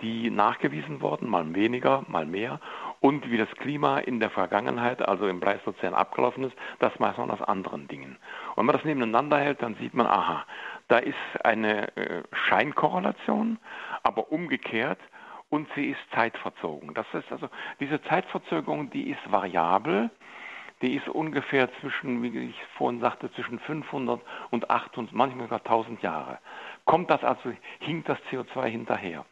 die 0.02 0.30
nachgewiesen 0.30 1.00
wurden, 1.00 1.28
mal 1.28 1.54
weniger, 1.54 2.04
mal 2.06 2.26
mehr 2.26 2.60
und 3.00 3.30
wie 3.30 3.36
das 3.36 3.50
Klima 3.56 3.98
in 3.98 4.20
der 4.20 4.30
Vergangenheit, 4.30 5.06
also 5.06 5.28
im 5.28 5.40
Pleistozän 5.40 5.94
abgelaufen 5.94 6.44
ist, 6.44 6.56
das 6.78 6.98
weiß 6.98 7.16
man 7.18 7.30
aus 7.30 7.42
anderen 7.42 7.88
Dingen. 7.88 8.16
Und 8.50 8.58
wenn 8.58 8.66
man 8.66 8.76
das 8.76 8.84
nebeneinander 8.84 9.38
hält, 9.38 9.62
dann 9.62 9.74
sieht 9.76 9.94
man, 9.94 10.06
aha, 10.06 10.44
da 10.88 10.98
ist 10.98 11.14
eine 11.44 11.94
äh, 11.96 12.22
Scheinkorrelation, 12.32 13.58
aber 14.02 14.32
umgekehrt 14.32 15.00
und 15.50 15.68
sie 15.74 15.90
ist 15.90 16.00
zeitverzogen. 16.14 16.94
Das 16.94 17.06
ist 17.12 17.30
also 17.30 17.48
diese 17.80 18.02
Zeitverzögerung, 18.02 18.90
die 18.90 19.10
ist 19.10 19.30
variabel. 19.30 20.10
Die 20.82 20.94
ist 20.94 21.08
ungefähr 21.08 21.70
zwischen, 21.80 22.22
wie 22.22 22.50
ich 22.50 22.62
vorhin 22.76 23.00
sagte, 23.00 23.32
zwischen 23.32 23.58
500 23.60 24.20
und 24.50 24.68
800, 24.68 25.14
manchmal 25.14 25.46
sogar 25.46 25.60
1000 25.60 26.02
Jahre. 26.02 26.38
Kommt 26.84 27.10
das 27.10 27.24
also, 27.24 27.50
hinkt 27.78 28.10
das 28.10 28.18
CO2 28.30 28.66
hinterher? 28.66 29.24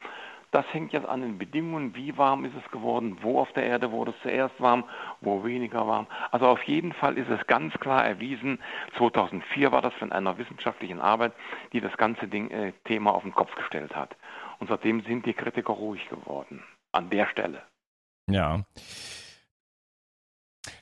Das 0.55 0.65
hängt 0.73 0.93
jetzt 0.93 1.09
an 1.09 1.21
den 1.21 1.37
Bedingungen, 1.37 1.97
wie 1.97 2.17
warm 2.17 2.45
ist 2.45 2.55
es 2.55 2.71
geworden, 2.71 3.19
wo 3.23 3.41
auf 3.41 3.53
der 3.55 3.65
Erde 3.65 3.91
wurde 3.91 4.13
es 4.13 4.23
zuerst 4.23 4.55
warm, 4.61 4.85
wo 5.21 5.43
weniger 5.43 5.89
warm. 5.89 6.07
Also 6.31 6.47
auf 6.47 6.63
jeden 6.63 6.93
Fall 6.93 7.19
ist 7.19 7.29
es 7.29 7.45
ganz 7.49 7.75
klar 7.81 8.07
erwiesen, 8.07 8.61
2004 8.97 9.73
war 9.73 9.83
das 9.83 9.93
von 9.95 10.13
einer 10.13 10.39
wissenschaftlichen 10.39 11.01
Arbeit, 11.01 11.33
die 11.73 11.81
das 11.81 11.97
ganze 11.97 12.29
Ding, 12.29 12.53
äh, 12.53 12.73
Thema 12.85 13.13
auf 13.13 13.25
den 13.25 13.35
Kopf 13.35 13.53
gestellt 13.57 13.97
hat. 13.97 14.15
Und 14.61 14.69
seitdem 14.69 15.03
sind 15.03 15.27
die 15.27 15.35
Kritiker 15.35 15.73
ruhig 15.73 16.09
geworden. 16.09 16.63
An 16.93 17.11
der 17.11 17.27
Stelle. 17.27 17.63
Ja. 18.31 18.63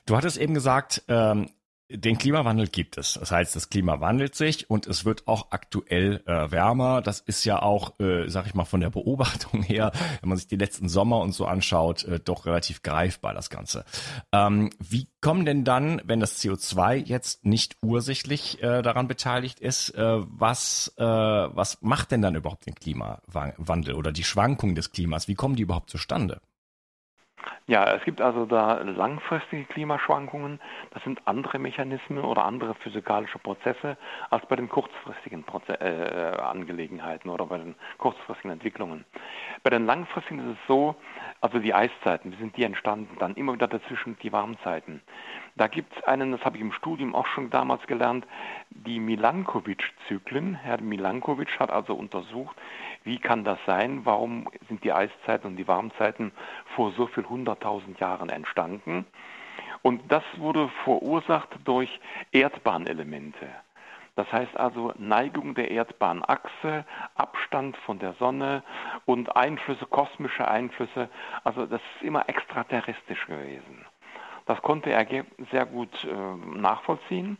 Du 0.05 0.15
hattest 0.15 0.37
eben 0.37 0.53
gesagt, 0.53 1.01
ähm, 1.07 1.49
den 1.93 2.17
Klimawandel 2.17 2.67
gibt 2.67 2.97
es. 2.97 3.13
Das 3.13 3.31
heißt, 3.31 3.55
das 3.55 3.69
Klima 3.69 4.01
wandelt 4.01 4.35
sich 4.35 4.69
und 4.69 4.87
es 4.87 5.05
wird 5.05 5.27
auch 5.27 5.47
aktuell 5.51 6.23
äh, 6.25 6.51
wärmer. 6.51 7.01
Das 7.01 7.19
ist 7.19 7.45
ja 7.45 7.61
auch, 7.61 7.99
äh, 7.99 8.27
sag 8.29 8.47
ich 8.47 8.53
mal, 8.53 8.65
von 8.65 8.81
der 8.81 8.89
Beobachtung 8.89 9.61
her, 9.63 9.91
wenn 10.21 10.29
man 10.29 10.37
sich 10.37 10.47
die 10.47 10.55
letzten 10.55 10.89
Sommer 10.89 11.19
und 11.19 11.33
so 11.33 11.45
anschaut, 11.45 12.03
äh, 12.05 12.19
doch 12.19 12.45
relativ 12.45 12.81
greifbar 12.81 13.33
das 13.33 13.49
Ganze. 13.49 13.85
Ähm, 14.31 14.69
wie 14.79 15.07
kommen 15.21 15.45
denn 15.45 15.63
dann, 15.63 16.01
wenn 16.05 16.19
das 16.19 16.41
CO2 16.43 16.95
jetzt 16.95 17.45
nicht 17.45 17.77
ursächlich 17.81 18.61
äh, 18.61 18.81
daran 18.81 19.07
beteiligt 19.07 19.59
ist, 19.59 19.89
äh, 19.91 20.19
was, 20.21 20.93
äh, 20.97 21.03
was 21.03 21.81
macht 21.81 22.11
denn 22.11 22.21
dann 22.21 22.35
überhaupt 22.35 22.65
den 22.65 22.75
Klimawandel 22.75 23.95
oder 23.95 24.11
die 24.11 24.23
Schwankungen 24.23 24.75
des 24.75 24.91
Klimas? 24.91 25.27
Wie 25.27 25.35
kommen 25.35 25.55
die 25.55 25.63
überhaupt 25.63 25.89
zustande? 25.89 26.41
Ja, 27.67 27.93
es 27.93 28.03
gibt 28.03 28.21
also 28.21 28.45
da 28.45 28.81
langfristige 28.81 29.65
Klimaschwankungen. 29.65 30.59
Das 30.91 31.03
sind 31.03 31.21
andere 31.25 31.59
Mechanismen 31.59 32.23
oder 32.23 32.45
andere 32.45 32.75
physikalische 32.75 33.39
Prozesse 33.39 33.97
als 34.29 34.45
bei 34.47 34.55
den 34.55 34.69
kurzfristigen 34.69 35.43
Proze 35.43 35.79
äh, 35.79 36.37
Angelegenheiten 36.41 37.29
oder 37.29 37.45
bei 37.45 37.57
den 37.57 37.75
kurzfristigen 37.97 38.51
Entwicklungen. 38.51 39.05
Bei 39.63 39.69
den 39.69 39.85
langfristigen 39.85 40.39
ist 40.39 40.57
es 40.57 40.67
so, 40.67 40.95
also 41.41 41.59
die 41.59 41.73
Eiszeiten, 41.73 42.31
wie 42.31 42.37
sind 42.37 42.57
die 42.57 42.63
entstanden? 42.63 43.15
Dann 43.19 43.35
immer 43.35 43.53
wieder 43.53 43.67
dazwischen 43.67 44.17
die 44.21 44.31
Warmzeiten. 44.31 45.01
Da 45.55 45.67
gibt 45.67 45.95
es 45.95 46.03
einen, 46.05 46.31
das 46.31 46.43
habe 46.43 46.57
ich 46.57 46.61
im 46.61 46.71
Studium 46.71 47.15
auch 47.15 47.27
schon 47.27 47.49
damals 47.49 47.85
gelernt, 47.85 48.25
die 48.69 48.99
Milankovic-Zyklen. 48.99 50.55
Herr 50.55 50.81
Milankovic 50.81 51.59
hat 51.59 51.69
also 51.69 51.93
untersucht, 51.93 52.55
wie 53.03 53.19
kann 53.19 53.43
das 53.43 53.59
sein? 53.65 54.01
Warum 54.05 54.47
sind 54.67 54.83
die 54.83 54.93
Eiszeiten 54.93 55.47
und 55.47 55.55
die 55.57 55.67
Warmzeiten 55.67 56.31
vor 56.75 56.91
so 56.91 57.07
viel 57.07 57.25
hunderttausend 57.25 57.99
Jahren 57.99 58.29
entstanden? 58.29 59.05
Und 59.81 60.01
das 60.11 60.23
wurde 60.37 60.69
verursacht 60.83 61.49
durch 61.65 61.99
Erdbahnelemente. 62.31 63.47
Das 64.15 64.31
heißt 64.31 64.55
also 64.57 64.93
Neigung 64.97 65.55
der 65.55 65.71
Erdbahnachse, 65.71 66.85
Abstand 67.15 67.75
von 67.77 67.99
der 67.99 68.13
Sonne 68.13 68.63
und 69.05 69.35
Einflüsse, 69.35 69.85
kosmische 69.87 70.47
Einflüsse. 70.47 71.09
Also 71.43 71.65
das 71.65 71.81
ist 71.95 72.03
immer 72.03 72.29
extraterrestrisch 72.29 73.25
gewesen. 73.25 73.85
Das 74.45 74.61
konnte 74.61 74.91
er 74.91 75.05
sehr 75.51 75.65
gut 75.65 76.05
äh, 76.05 76.57
nachvollziehen. 76.57 77.37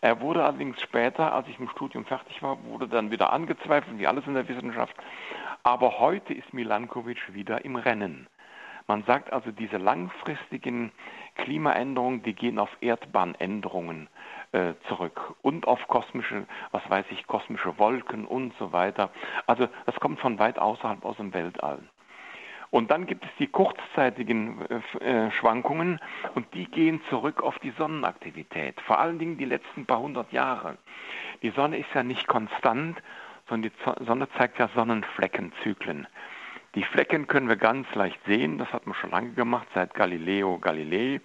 Er 0.00 0.20
wurde 0.20 0.44
allerdings 0.44 0.80
später, 0.80 1.32
als 1.32 1.48
ich 1.48 1.58
im 1.58 1.68
Studium 1.68 2.04
fertig 2.04 2.42
war, 2.42 2.62
wurde 2.64 2.88
dann 2.88 3.10
wieder 3.10 3.32
angezweifelt, 3.32 3.98
wie 3.98 4.06
alles 4.06 4.26
in 4.26 4.34
der 4.34 4.48
Wissenschaft. 4.48 4.94
Aber 5.62 5.98
heute 5.98 6.32
ist 6.32 6.54
Milankovic 6.54 7.34
wieder 7.34 7.64
im 7.64 7.76
Rennen. 7.76 8.26
Man 8.86 9.02
sagt 9.02 9.32
also, 9.32 9.50
diese 9.50 9.78
langfristigen 9.78 10.92
Klimaänderungen, 11.34 12.22
die 12.22 12.34
gehen 12.34 12.58
auf 12.58 12.70
Erdbahnänderungen 12.80 14.08
äh, 14.52 14.74
zurück 14.86 15.34
und 15.42 15.66
auf 15.66 15.88
kosmische, 15.88 16.46
was 16.70 16.88
weiß 16.88 17.06
ich, 17.10 17.26
kosmische 17.26 17.78
Wolken 17.78 18.26
und 18.26 18.54
so 18.58 18.72
weiter. 18.72 19.10
Also 19.46 19.66
das 19.86 19.96
kommt 19.96 20.20
von 20.20 20.38
weit 20.38 20.58
außerhalb 20.58 21.04
aus 21.04 21.16
dem 21.16 21.34
Weltall. 21.34 21.80
Und 22.70 22.90
dann 22.90 23.06
gibt 23.06 23.24
es 23.24 23.30
die 23.38 23.46
kurzzeitigen 23.46 24.60
äh, 25.00 25.26
äh, 25.26 25.30
Schwankungen 25.32 26.00
und 26.34 26.52
die 26.54 26.66
gehen 26.66 27.00
zurück 27.08 27.42
auf 27.42 27.58
die 27.60 27.72
Sonnenaktivität. 27.78 28.80
Vor 28.82 28.98
allen 28.98 29.18
Dingen 29.18 29.38
die 29.38 29.44
letzten 29.44 29.86
paar 29.86 30.00
hundert 30.00 30.32
Jahre. 30.32 30.78
Die 31.42 31.50
Sonne 31.50 31.78
ist 31.78 31.88
ja 31.94 32.02
nicht 32.02 32.26
konstant, 32.26 33.00
sondern 33.48 33.70
die 33.70 34.04
Sonne 34.04 34.28
zeigt 34.36 34.58
ja 34.58 34.68
Sonnenfleckenzyklen. 34.74 36.06
Die 36.74 36.82
Flecken 36.82 37.26
können 37.26 37.48
wir 37.48 37.56
ganz 37.56 37.86
leicht 37.94 38.18
sehen, 38.26 38.58
das 38.58 38.70
hat 38.72 38.86
man 38.86 38.94
schon 38.94 39.10
lange 39.10 39.30
gemacht, 39.30 39.66
seit 39.74 39.94
Galileo 39.94 40.58
Galilei 40.58 41.20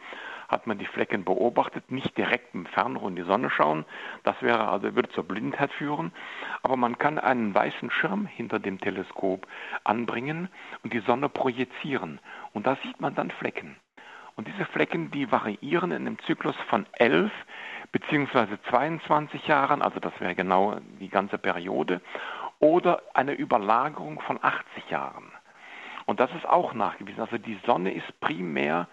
hat 0.51 0.67
man 0.67 0.77
die 0.77 0.85
Flecken 0.85 1.23
beobachtet, 1.23 1.89
nicht 1.89 2.17
direkt 2.17 2.53
im 2.53 2.65
Fernrohr 2.65 3.09
in 3.09 3.15
die 3.15 3.23
Sonne 3.23 3.49
schauen, 3.49 3.85
das 4.23 4.35
wäre 4.41 4.67
also, 4.67 4.93
würde 4.95 5.09
zur 5.09 5.23
Blindheit 5.23 5.71
führen, 5.71 6.11
aber 6.61 6.75
man 6.75 6.97
kann 6.97 7.17
einen 7.17 7.55
weißen 7.55 7.89
Schirm 7.89 8.25
hinter 8.25 8.59
dem 8.59 8.79
Teleskop 8.79 9.47
anbringen 9.85 10.49
und 10.83 10.93
die 10.93 10.99
Sonne 10.99 11.29
projizieren 11.29 12.19
und 12.53 12.67
da 12.67 12.77
sieht 12.83 12.99
man 12.99 13.15
dann 13.15 13.31
Flecken. 13.31 13.77
Und 14.35 14.47
diese 14.47 14.65
Flecken, 14.65 15.11
die 15.11 15.31
variieren 15.31 15.91
in 15.91 16.07
einem 16.07 16.19
Zyklus 16.19 16.55
von 16.69 16.85
11 16.93 17.31
bzw. 17.91 18.57
22 18.69 19.47
Jahren, 19.47 19.81
also 19.81 19.99
das 19.99 20.13
wäre 20.19 20.35
genau 20.35 20.77
die 20.99 21.09
ganze 21.09 21.37
Periode, 21.37 22.01
oder 22.59 23.01
eine 23.13 23.33
Überlagerung 23.33 24.21
von 24.21 24.39
80 24.41 24.89
Jahren. 24.89 25.31
Und 26.05 26.19
das 26.19 26.31
ist 26.35 26.47
auch 26.47 26.73
nachgewiesen. 26.73 27.21
Also 27.21 27.37
die 27.37 27.59
Sonne 27.65 27.93
ist 27.93 28.19
primär 28.19 28.87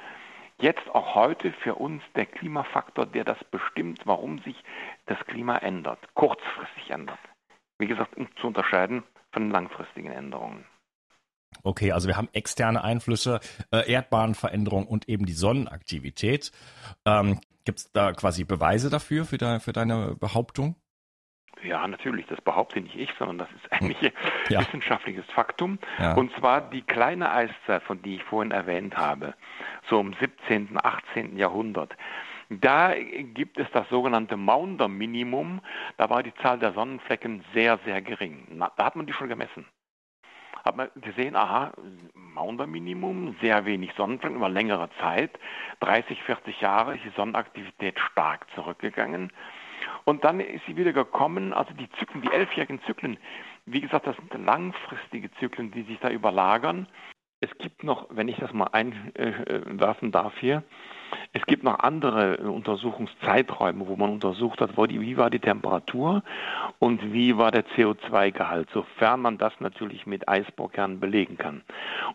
jetzt 0.60 0.88
auch 0.92 1.14
heute 1.14 1.52
für 1.62 1.74
uns 1.74 2.02
der 2.14 2.26
Klimafaktor, 2.26 3.06
der 3.06 3.24
das 3.24 3.38
bestimmt, 3.50 4.00
warum 4.04 4.40
sich 4.40 4.56
das 5.06 5.18
Klima 5.26 5.56
ändert, 5.58 5.98
kurzfristig 6.14 6.90
ändert. 6.90 7.18
Wie 7.78 7.86
gesagt, 7.86 8.16
um 8.16 8.28
zu 8.36 8.48
unterscheiden 8.48 9.04
von 9.32 9.50
langfristigen 9.50 10.10
Änderungen. 10.10 10.64
Okay, 11.62 11.92
also 11.92 12.08
wir 12.08 12.16
haben 12.16 12.28
externe 12.32 12.82
Einflüsse, 12.84 13.40
äh, 13.72 13.90
Erdbahnveränderung 13.90 14.86
und 14.86 15.08
eben 15.08 15.26
die 15.26 15.32
Sonnenaktivität. 15.32 16.52
Ähm, 17.04 17.40
Gibt 17.64 17.78
es 17.80 17.92
da 17.92 18.12
quasi 18.12 18.44
Beweise 18.44 18.90
dafür, 18.90 19.24
für, 19.24 19.38
de, 19.38 19.60
für 19.60 19.72
deine 19.72 20.16
Behauptung? 20.18 20.76
Ja, 21.62 21.86
natürlich, 21.86 22.26
das 22.26 22.40
behaupte 22.40 22.80
nicht 22.80 22.96
ich, 22.96 23.10
sondern 23.18 23.38
das 23.38 23.48
ist 23.52 23.72
eigentlich 23.72 24.00
hm. 24.00 24.10
ja. 24.48 24.60
wissenschaftliches 24.60 25.24
Faktum. 25.32 25.78
Ja. 25.98 26.14
Und 26.14 26.32
zwar 26.36 26.60
die 26.60 26.82
kleine 26.82 27.30
Eiszeit, 27.30 27.82
von 27.82 28.02
die 28.02 28.16
ich 28.16 28.24
vorhin 28.24 28.52
erwähnt 28.52 28.96
habe, 28.96 29.34
so 29.88 30.00
im 30.00 30.14
17., 30.14 30.78
18. 30.82 31.36
Jahrhundert. 31.36 31.94
Da 32.50 32.94
gibt 32.94 33.58
es 33.58 33.66
das 33.72 33.88
sogenannte 33.90 34.36
Maunder-Minimum. 34.36 35.60
Da 35.98 36.08
war 36.08 36.22
die 36.22 36.34
Zahl 36.36 36.58
der 36.58 36.72
Sonnenflecken 36.72 37.44
sehr, 37.52 37.78
sehr 37.84 38.00
gering. 38.00 38.46
Na, 38.50 38.72
da 38.76 38.86
hat 38.86 38.96
man 38.96 39.06
die 39.06 39.12
schon 39.12 39.28
gemessen. 39.28 39.66
Hat 40.64 40.76
man 40.76 40.88
gesehen, 40.96 41.36
aha, 41.36 41.72
Maunder-Minimum, 42.14 43.36
sehr 43.42 43.66
wenig 43.66 43.92
Sonnenflecken 43.96 44.38
über 44.38 44.48
längere 44.48 44.88
Zeit. 45.00 45.38
30, 45.80 46.22
40 46.22 46.60
Jahre 46.60 46.94
ist 46.94 47.04
die 47.04 47.12
Sonnenaktivität 47.16 47.98
stark 47.98 48.46
zurückgegangen. 48.54 49.30
Und 50.04 50.24
dann 50.24 50.40
ist 50.40 50.64
sie 50.66 50.76
wieder 50.76 50.92
gekommen, 50.92 51.52
also 51.52 51.72
die 51.74 51.90
Zyklen, 51.98 52.22
die 52.22 52.32
elfjährigen 52.32 52.80
Zyklen, 52.82 53.18
wie 53.66 53.80
gesagt, 53.80 54.06
das 54.06 54.16
sind 54.16 54.44
langfristige 54.44 55.30
Zyklen, 55.32 55.70
die 55.70 55.82
sich 55.82 55.98
da 56.00 56.10
überlagern. 56.10 56.86
Es 57.50 57.58
gibt 57.58 57.84
noch, 57.84 58.06
wenn 58.10 58.28
ich 58.28 58.36
das 58.36 58.52
mal 58.52 58.68
einwerfen 58.72 60.12
darf 60.12 60.36
hier, 60.38 60.62
es 61.32 61.44
gibt 61.46 61.62
noch 61.62 61.78
andere 61.78 62.36
Untersuchungszeiträume, 62.38 63.86
wo 63.86 63.96
man 63.96 64.10
untersucht 64.10 64.60
hat, 64.60 64.76
wie 64.76 65.16
war 65.16 65.30
die 65.30 65.38
Temperatur 65.38 66.22
und 66.78 67.12
wie 67.12 67.36
war 67.36 67.50
der 67.50 67.66
CO2-Gehalt, 67.66 68.68
sofern 68.72 69.20
man 69.22 69.38
das 69.38 69.52
natürlich 69.60 70.06
mit 70.06 70.28
Eisbohrkernen 70.28 71.00
belegen 71.00 71.38
kann. 71.38 71.62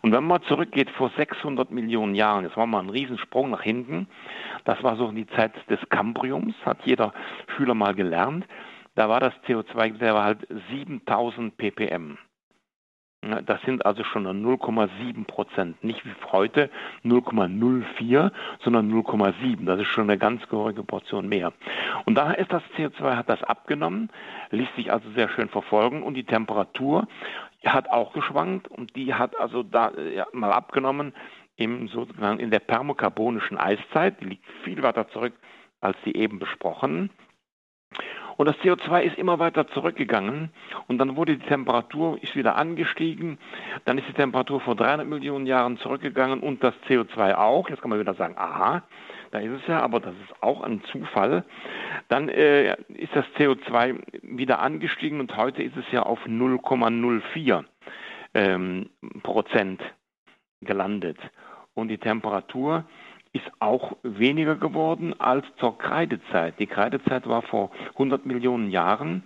Und 0.02 0.12
wenn 0.12 0.24
man 0.24 0.42
zurückgeht 0.42 0.90
vor 0.90 1.10
600 1.16 1.70
Millionen 1.70 2.14
Jahren, 2.14 2.44
jetzt 2.44 2.56
wir 2.56 2.66
mal 2.66 2.80
einen 2.80 2.90
Riesensprung 2.90 3.50
nach 3.50 3.62
hinten, 3.62 4.08
das 4.64 4.82
war 4.82 4.96
so 4.96 5.10
die 5.10 5.26
Zeit 5.26 5.52
des 5.68 5.80
Kambriums, 5.88 6.54
hat 6.64 6.78
jeder 6.84 7.12
Schüler 7.56 7.74
mal 7.74 7.94
gelernt, 7.94 8.46
da 8.94 9.08
war 9.08 9.18
das 9.18 9.34
CO2, 9.46 9.98
der 9.98 10.14
war 10.14 10.24
halt 10.24 10.46
7000 10.70 11.56
ppm. 11.56 12.18
Das 13.46 13.60
sind 13.62 13.86
also 13.86 14.04
schon 14.04 14.26
0,7 14.26 15.24
Prozent. 15.26 15.82
Nicht 15.82 16.04
wie 16.04 16.14
heute 16.32 16.70
0,04, 17.04 18.30
sondern 18.62 18.92
0,7. 18.92 19.64
Das 19.64 19.80
ist 19.80 19.88
schon 19.88 20.04
eine 20.04 20.18
ganz 20.18 20.46
gehörige 20.48 20.82
Portion 20.82 21.28
mehr. 21.28 21.52
Und 22.04 22.16
daher 22.16 22.38
ist 22.38 22.52
das 22.52 22.62
CO2 22.76 23.16
hat 23.16 23.28
das 23.28 23.42
abgenommen, 23.42 24.10
ließ 24.50 24.68
sich 24.76 24.92
also 24.92 25.10
sehr 25.12 25.28
schön 25.28 25.48
verfolgen 25.48 26.02
und 26.02 26.14
die 26.14 26.24
Temperatur 26.24 27.06
hat 27.64 27.90
auch 27.90 28.12
geschwankt 28.12 28.68
und 28.68 28.94
die 28.96 29.14
hat 29.14 29.38
also 29.38 29.62
da 29.62 29.92
ja, 30.14 30.26
mal 30.32 30.52
abgenommen 30.52 31.14
im 31.56 31.88
sozusagen 31.88 32.40
in 32.40 32.50
der 32.50 32.58
permokarbonischen 32.58 33.58
Eiszeit. 33.58 34.20
Die 34.20 34.26
liegt 34.26 34.44
viel 34.64 34.82
weiter 34.82 35.08
zurück 35.08 35.34
als 35.80 35.96
die 36.04 36.16
eben 36.16 36.38
besprochenen. 36.38 37.10
Und 38.36 38.46
das 38.46 38.56
CO2 38.56 39.02
ist 39.02 39.18
immer 39.18 39.38
weiter 39.38 39.68
zurückgegangen 39.68 40.50
und 40.88 40.98
dann 40.98 41.16
wurde 41.16 41.36
die 41.36 41.46
Temperatur 41.46 42.22
ist 42.22 42.34
wieder 42.34 42.56
angestiegen. 42.56 43.38
Dann 43.84 43.98
ist 43.98 44.08
die 44.08 44.12
Temperatur 44.12 44.60
vor 44.60 44.74
300 44.74 45.06
Millionen 45.06 45.46
Jahren 45.46 45.78
zurückgegangen 45.78 46.40
und 46.40 46.62
das 46.64 46.74
CO2 46.88 47.34
auch. 47.34 47.68
Jetzt 47.68 47.80
kann 47.80 47.90
man 47.90 48.00
wieder 48.00 48.14
sagen, 48.14 48.34
aha, 48.36 48.82
da 49.30 49.38
ist 49.38 49.62
es 49.62 49.66
ja, 49.66 49.80
aber 49.80 50.00
das 50.00 50.14
ist 50.14 50.42
auch 50.42 50.62
ein 50.62 50.82
Zufall. 50.90 51.44
Dann 52.08 52.28
äh, 52.28 52.76
ist 52.94 53.14
das 53.14 53.24
CO2 53.36 54.00
wieder 54.22 54.60
angestiegen 54.60 55.20
und 55.20 55.36
heute 55.36 55.62
ist 55.62 55.76
es 55.76 55.84
ja 55.92 56.02
auf 56.02 56.20
0,04 56.26 57.64
ähm, 58.34 58.90
Prozent 59.22 59.82
gelandet. 60.60 61.18
Und 61.74 61.88
die 61.88 61.98
Temperatur 61.98 62.84
ist 63.34 63.50
auch 63.58 63.96
weniger 64.02 64.54
geworden 64.54 65.18
als 65.18 65.44
zur 65.58 65.76
Kreidezeit. 65.76 66.58
Die 66.58 66.66
Kreidezeit 66.66 67.28
war 67.28 67.42
vor 67.42 67.70
100 67.94 68.24
Millionen 68.24 68.70
Jahren 68.70 69.24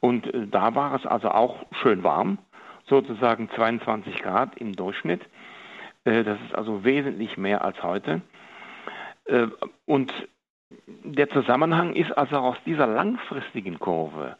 und 0.00 0.26
äh, 0.32 0.46
da 0.48 0.74
war 0.74 0.94
es 0.94 1.06
also 1.06 1.28
auch 1.28 1.66
schön 1.82 2.02
warm, 2.02 2.38
sozusagen 2.88 3.48
22 3.54 4.22
Grad 4.22 4.56
im 4.56 4.74
Durchschnitt. 4.74 5.20
Äh, 6.04 6.24
das 6.24 6.38
ist 6.46 6.54
also 6.54 6.84
wesentlich 6.84 7.36
mehr 7.36 7.64
als 7.64 7.82
heute. 7.82 8.22
Äh, 9.26 9.48
und 9.84 10.12
der 11.04 11.28
Zusammenhang 11.28 11.94
ist 11.94 12.16
also 12.16 12.36
aus 12.38 12.56
dieser 12.64 12.86
langfristigen 12.86 13.78
Kurve 13.78 14.36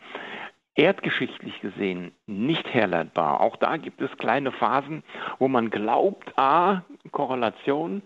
erdgeschichtlich 0.74 1.60
gesehen 1.60 2.12
nicht 2.26 2.72
herleitbar. 2.72 3.40
Auch 3.40 3.56
da 3.56 3.76
gibt 3.76 4.00
es 4.00 4.16
kleine 4.16 4.50
Phasen, 4.50 5.04
wo 5.38 5.46
man 5.46 5.70
glaubt, 5.70 6.36
a, 6.36 6.82
Korrelation, 7.12 8.02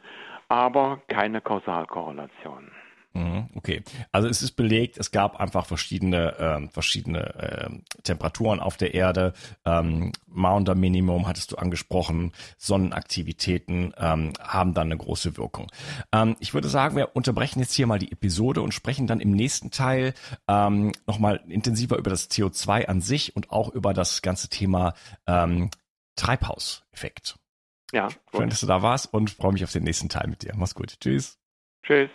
aber 0.48 1.02
keine 1.08 1.40
Kausalkorrelation. 1.40 2.70
Mhm, 3.14 3.48
okay, 3.54 3.82
also 4.12 4.28
es 4.28 4.42
ist 4.42 4.52
belegt, 4.52 4.98
es 4.98 5.10
gab 5.10 5.40
einfach 5.40 5.66
verschiedene 5.66 6.38
äh, 6.38 6.68
verschiedene 6.68 7.34
äh, 7.34 8.02
Temperaturen 8.02 8.60
auf 8.60 8.76
der 8.76 8.94
Erde. 8.94 9.32
Ähm, 9.64 10.12
Maunder 10.26 10.74
Minimum 10.74 11.26
hattest 11.26 11.50
du 11.52 11.56
angesprochen, 11.56 12.32
Sonnenaktivitäten 12.58 13.94
ähm, 13.98 14.34
haben 14.40 14.74
dann 14.74 14.88
eine 14.88 14.98
große 14.98 15.36
Wirkung. 15.38 15.68
Ähm, 16.12 16.36
ich 16.38 16.52
würde 16.52 16.68
sagen, 16.68 16.96
wir 16.96 17.16
unterbrechen 17.16 17.60
jetzt 17.60 17.72
hier 17.72 17.86
mal 17.86 17.98
die 17.98 18.12
Episode 18.12 18.60
und 18.60 18.72
sprechen 18.72 19.06
dann 19.06 19.20
im 19.20 19.32
nächsten 19.32 19.70
Teil 19.70 20.12
ähm, 20.46 20.92
nochmal 21.06 21.40
intensiver 21.48 21.96
über 21.96 22.10
das 22.10 22.30
CO2 22.30 22.86
an 22.86 23.00
sich 23.00 23.34
und 23.34 23.50
auch 23.50 23.70
über 23.70 23.94
das 23.94 24.20
ganze 24.22 24.48
Thema 24.48 24.92
ähm, 25.26 25.70
Treibhauseffekt. 26.14 27.36
Ja. 27.92 28.08
Schön, 28.34 28.50
dass 28.50 28.60
du 28.60 28.66
da 28.66 28.82
warst 28.82 29.12
und 29.12 29.30
freue 29.30 29.52
mich 29.52 29.64
auf 29.64 29.72
den 29.72 29.84
nächsten 29.84 30.08
Teil 30.08 30.28
mit 30.28 30.42
dir. 30.42 30.52
Mach's 30.56 30.74
gut. 30.74 31.00
Tschüss. 31.00 31.38
Tschüss. 31.82 32.10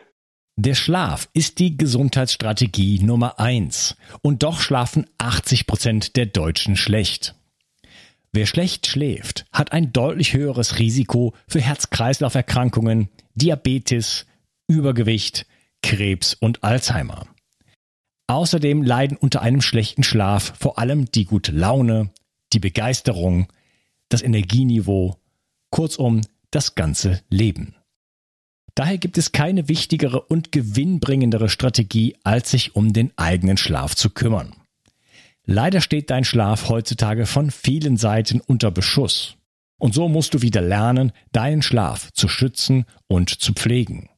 Der 0.55 0.75
Schlaf 0.75 1.29
ist 1.33 1.57
die 1.57 1.77
Gesundheitsstrategie 1.77 2.99
Nummer 2.99 3.39
eins. 3.39 3.95
Und 4.21 4.43
doch 4.43 4.59
schlafen 4.59 5.07
80 5.17 5.65
Prozent 5.65 6.15
der 6.15 6.27
Deutschen 6.27 6.75
schlecht. 6.75 7.35
Wer 8.31 8.45
schlecht 8.45 8.87
schläft, 8.87 9.45
hat 9.51 9.71
ein 9.71 9.93
deutlich 9.93 10.33
höheres 10.33 10.79
Risiko 10.79 11.33
für 11.47 11.61
Herz-Kreislauf-Erkrankungen, 11.61 13.09
Diabetes, 13.35 14.25
Übergewicht, 14.67 15.47
Krebs 15.81 16.35
und 16.35 16.63
Alzheimer. 16.63 17.27
Außerdem 18.27 18.83
leiden 18.83 19.17
unter 19.17 19.41
einem 19.41 19.61
schlechten 19.61 20.03
Schlaf 20.03 20.53
vor 20.59 20.79
allem 20.79 21.11
die 21.11 21.25
gute 21.25 21.51
Laune, 21.51 22.11
die 22.53 22.59
Begeisterung, 22.59 23.47
das 24.09 24.21
Energieniveau 24.21 25.19
kurzum 25.73 26.21
das 26.51 26.75
ganze 26.75 27.21
Leben. 27.31 27.73
Daher 28.75 28.99
gibt 28.99 29.17
es 29.17 29.31
keine 29.31 29.67
wichtigere 29.69 30.21
und 30.21 30.51
gewinnbringendere 30.51 31.49
Strategie, 31.49 32.15
als 32.23 32.51
sich 32.51 32.75
um 32.75 32.93
den 32.93 33.11
eigenen 33.17 33.57
Schlaf 33.57 33.95
zu 33.95 34.11
kümmern. 34.11 34.55
Leider 35.45 35.81
steht 35.81 36.11
dein 36.11 36.25
Schlaf 36.25 36.69
heutzutage 36.69 37.25
von 37.25 37.49
vielen 37.49 37.97
Seiten 37.97 38.39
unter 38.39 38.69
Beschuss. 38.69 39.35
Und 39.79 39.95
so 39.95 40.07
musst 40.07 40.35
du 40.35 40.43
wieder 40.43 40.61
lernen, 40.61 41.11
deinen 41.31 41.63
Schlaf 41.63 42.11
zu 42.13 42.27
schützen 42.27 42.85
und 43.07 43.29
zu 43.31 43.53
pflegen. 43.53 44.09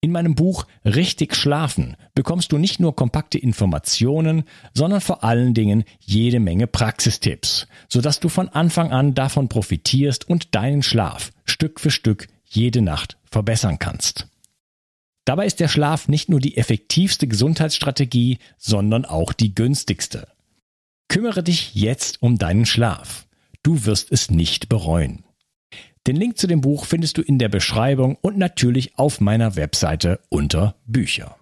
In 0.00 0.12
meinem 0.12 0.36
Buch 0.36 0.66
Richtig 0.84 1.34
Schlafen 1.34 1.96
bekommst 2.14 2.52
du 2.52 2.58
nicht 2.58 2.78
nur 2.78 2.94
kompakte 2.94 3.36
Informationen, 3.38 4.44
sondern 4.72 5.00
vor 5.00 5.24
allen 5.24 5.54
Dingen 5.54 5.84
jede 5.98 6.38
Menge 6.38 6.68
Praxistipps, 6.68 7.66
sodass 7.88 8.20
du 8.20 8.28
von 8.28 8.48
Anfang 8.48 8.92
an 8.92 9.14
davon 9.14 9.48
profitierst 9.48 10.28
und 10.28 10.54
deinen 10.54 10.84
Schlaf 10.84 11.32
Stück 11.44 11.80
für 11.80 11.90
Stück 11.90 12.28
jede 12.44 12.80
Nacht 12.80 13.18
verbessern 13.24 13.80
kannst. 13.80 14.28
Dabei 15.24 15.46
ist 15.46 15.60
der 15.60 15.68
Schlaf 15.68 16.08
nicht 16.08 16.28
nur 16.28 16.40
die 16.40 16.56
effektivste 16.56 17.26
Gesundheitsstrategie, 17.26 18.38
sondern 18.56 19.04
auch 19.04 19.32
die 19.32 19.54
günstigste. 19.54 20.28
Kümmere 21.08 21.42
dich 21.42 21.74
jetzt 21.74 22.22
um 22.22 22.38
deinen 22.38 22.66
Schlaf. 22.66 23.26
Du 23.62 23.84
wirst 23.84 24.12
es 24.12 24.30
nicht 24.30 24.68
bereuen. 24.68 25.24
Den 26.06 26.16
Link 26.16 26.38
zu 26.38 26.46
dem 26.46 26.60
Buch 26.60 26.84
findest 26.84 27.18
du 27.18 27.22
in 27.22 27.38
der 27.38 27.48
Beschreibung 27.48 28.16
und 28.20 28.38
natürlich 28.38 28.98
auf 28.98 29.20
meiner 29.20 29.56
Webseite 29.56 30.20
unter 30.28 30.76
Bücher. 30.86 31.36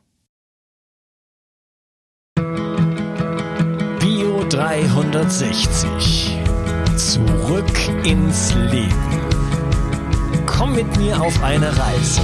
Bio 4.00 4.44
360. 4.48 6.36
Zurück 6.96 8.04
ins 8.04 8.54
Leben. 8.54 9.20
Komm 10.46 10.74
mit 10.74 10.96
mir 10.96 11.20
auf 11.20 11.42
eine 11.42 11.68
Reise. 11.68 12.22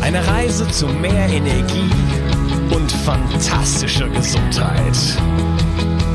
Eine 0.00 0.26
Reise 0.26 0.66
zu 0.68 0.86
mehr 0.86 1.28
Energie 1.28 1.90
und 2.74 2.90
fantastischer 2.90 4.08
Gesundheit. 4.08 4.96